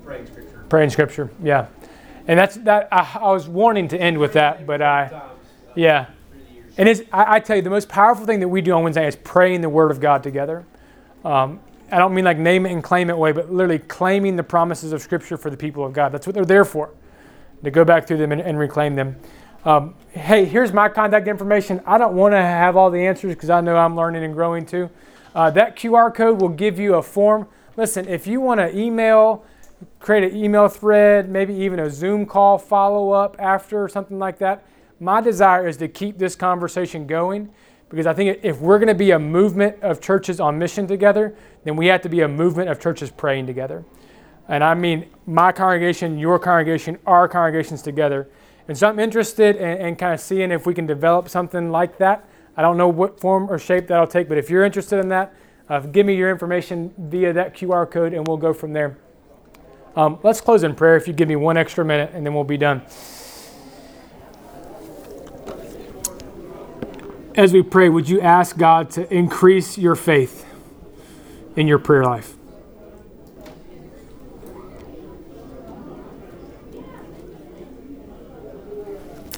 [0.03, 0.65] praying scripture.
[0.67, 1.67] Praying scripture, yeah.
[2.27, 2.89] And that's that.
[2.91, 5.29] I, I was wanting to end with that, but I,
[5.75, 6.07] yeah.
[6.77, 9.07] And it's, I, I tell you, the most powerful thing that we do on Wednesday
[9.07, 10.65] is praying the Word of God together.
[11.23, 14.43] Um, I don't mean like name it and claim it way, but literally claiming the
[14.43, 16.11] promises of Scripture for the people of God.
[16.11, 16.89] That's what they're there for,
[17.63, 19.15] to go back through them and, and reclaim them.
[19.65, 21.81] Um, hey, here's my contact information.
[21.87, 24.63] I don't want to have all the answers because I know I'm learning and growing
[24.63, 24.91] too.
[25.33, 27.47] Uh, that QR code will give you a form.
[27.75, 29.43] Listen, if you want to email,
[29.99, 34.37] create an email thread, maybe even a Zoom call follow up after or something like
[34.37, 34.63] that,
[34.99, 37.49] my desire is to keep this conversation going
[37.89, 41.35] because I think if we're going to be a movement of churches on mission together,
[41.63, 43.83] then we have to be a movement of churches praying together.
[44.47, 48.29] And I mean my congregation, your congregation, our congregations together.
[48.67, 51.97] And so I'm interested in, in kind of seeing if we can develop something like
[51.99, 52.27] that.
[52.57, 55.33] I don't know what form or shape that'll take, but if you're interested in that,
[55.69, 58.97] uh, give me your information via that QR code and we'll go from there.
[59.95, 62.43] Um, let's close in prayer if you give me one extra minute and then we'll
[62.43, 62.81] be done.
[67.35, 70.45] As we pray, would you ask God to increase your faith
[71.55, 72.35] in your prayer life?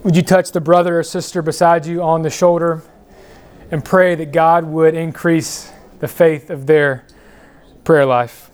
[0.08, 2.82] Would you touch the brother or sister beside you on the shoulder
[3.72, 7.06] and pray that God would increase the faith of their
[7.84, 8.50] prayer life?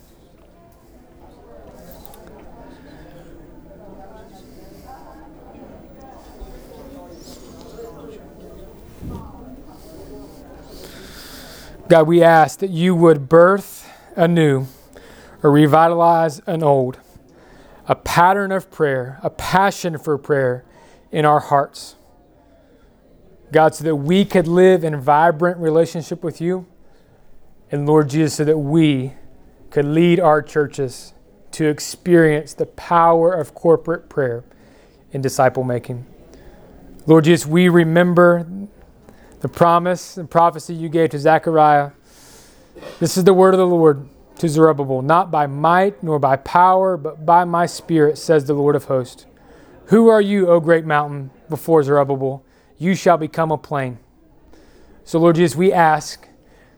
[11.87, 14.65] God, we ask that you would birth anew
[15.43, 16.97] or revitalize an old,
[17.87, 20.65] a pattern of prayer, a passion for prayer
[21.13, 21.95] in our hearts.
[23.51, 26.65] God, so that we could live in vibrant relationship with you.
[27.71, 29.13] And Lord Jesus, so that we
[29.69, 31.13] could lead our churches
[31.51, 34.43] to experience the power of corporate prayer
[35.11, 36.05] in disciple making.
[37.05, 38.47] Lord Jesus, we remember
[39.41, 41.91] the promise and prophecy you gave to Zechariah.
[42.99, 44.09] This is the word of the Lord
[44.39, 48.75] to Zerubbabel, not by might nor by power, but by my spirit, says the Lord
[48.75, 49.27] of hosts.
[49.87, 52.43] Who are you, O great mountain, before Zerubbabel?
[52.77, 53.99] You shall become a plain.
[55.03, 56.27] So, Lord Jesus, we ask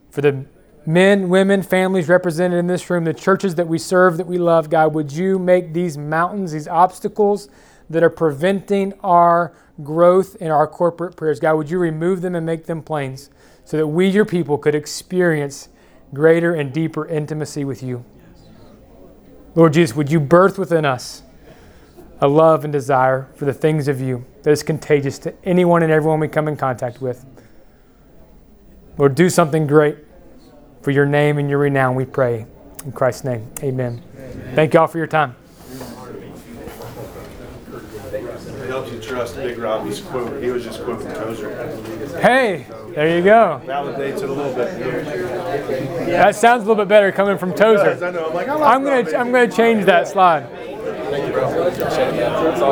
[0.10, 0.45] for the
[0.86, 4.70] men, women, families represented in this room, the churches that we serve, that we love,
[4.70, 7.49] God, would you make these mountains, these obstacles
[7.89, 9.53] that are preventing our
[9.84, 13.30] growth in our corporate prayers, God, would you remove them and make them plains
[13.64, 15.70] so that we, your people, could experience
[16.14, 18.06] greater and deeper intimacy with you?
[19.53, 21.24] Lord Jesus, would you birth within us
[22.26, 25.91] a love and desire for the things of you that is contagious to anyone and
[25.91, 27.23] everyone we come in contact with?
[28.97, 29.97] Lord, do something great
[30.82, 32.47] for your name and your renown, we pray.
[32.84, 34.01] In Christ's name, amen.
[34.15, 34.55] amen.
[34.55, 35.36] Thank you all for your time.
[38.11, 40.41] It helps you trust Big Robby's quote.
[40.41, 42.19] He was just quoting Tozer.
[42.19, 42.65] Hey,
[42.95, 43.61] there you go.
[43.65, 44.80] Validates it a little bit.
[46.07, 48.03] That sounds a little bit better coming from Tozer.
[48.03, 48.30] I know.
[48.30, 50.74] I'm like, I gonna I'm gonna change that slide.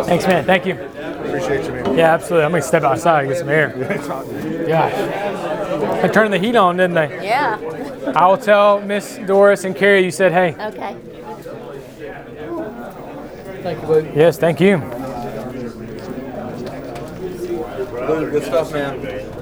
[0.06, 0.46] Thanks, man.
[0.46, 0.74] Thank you.
[0.74, 1.98] Appreciate you, man.
[1.98, 2.46] Yeah, absolutely.
[2.46, 3.70] I'm gonna step outside and get some air.
[4.68, 4.94] Gosh,
[6.04, 7.24] I turned the heat on, didn't I?
[7.24, 7.58] Yeah.
[8.16, 10.56] I will tell Miss Doris and Carrie you said hey.
[10.60, 10.96] Okay.
[13.64, 14.12] Thank you, buddy.
[14.16, 14.78] Yes, thank you.
[18.08, 19.33] Good stuff, man.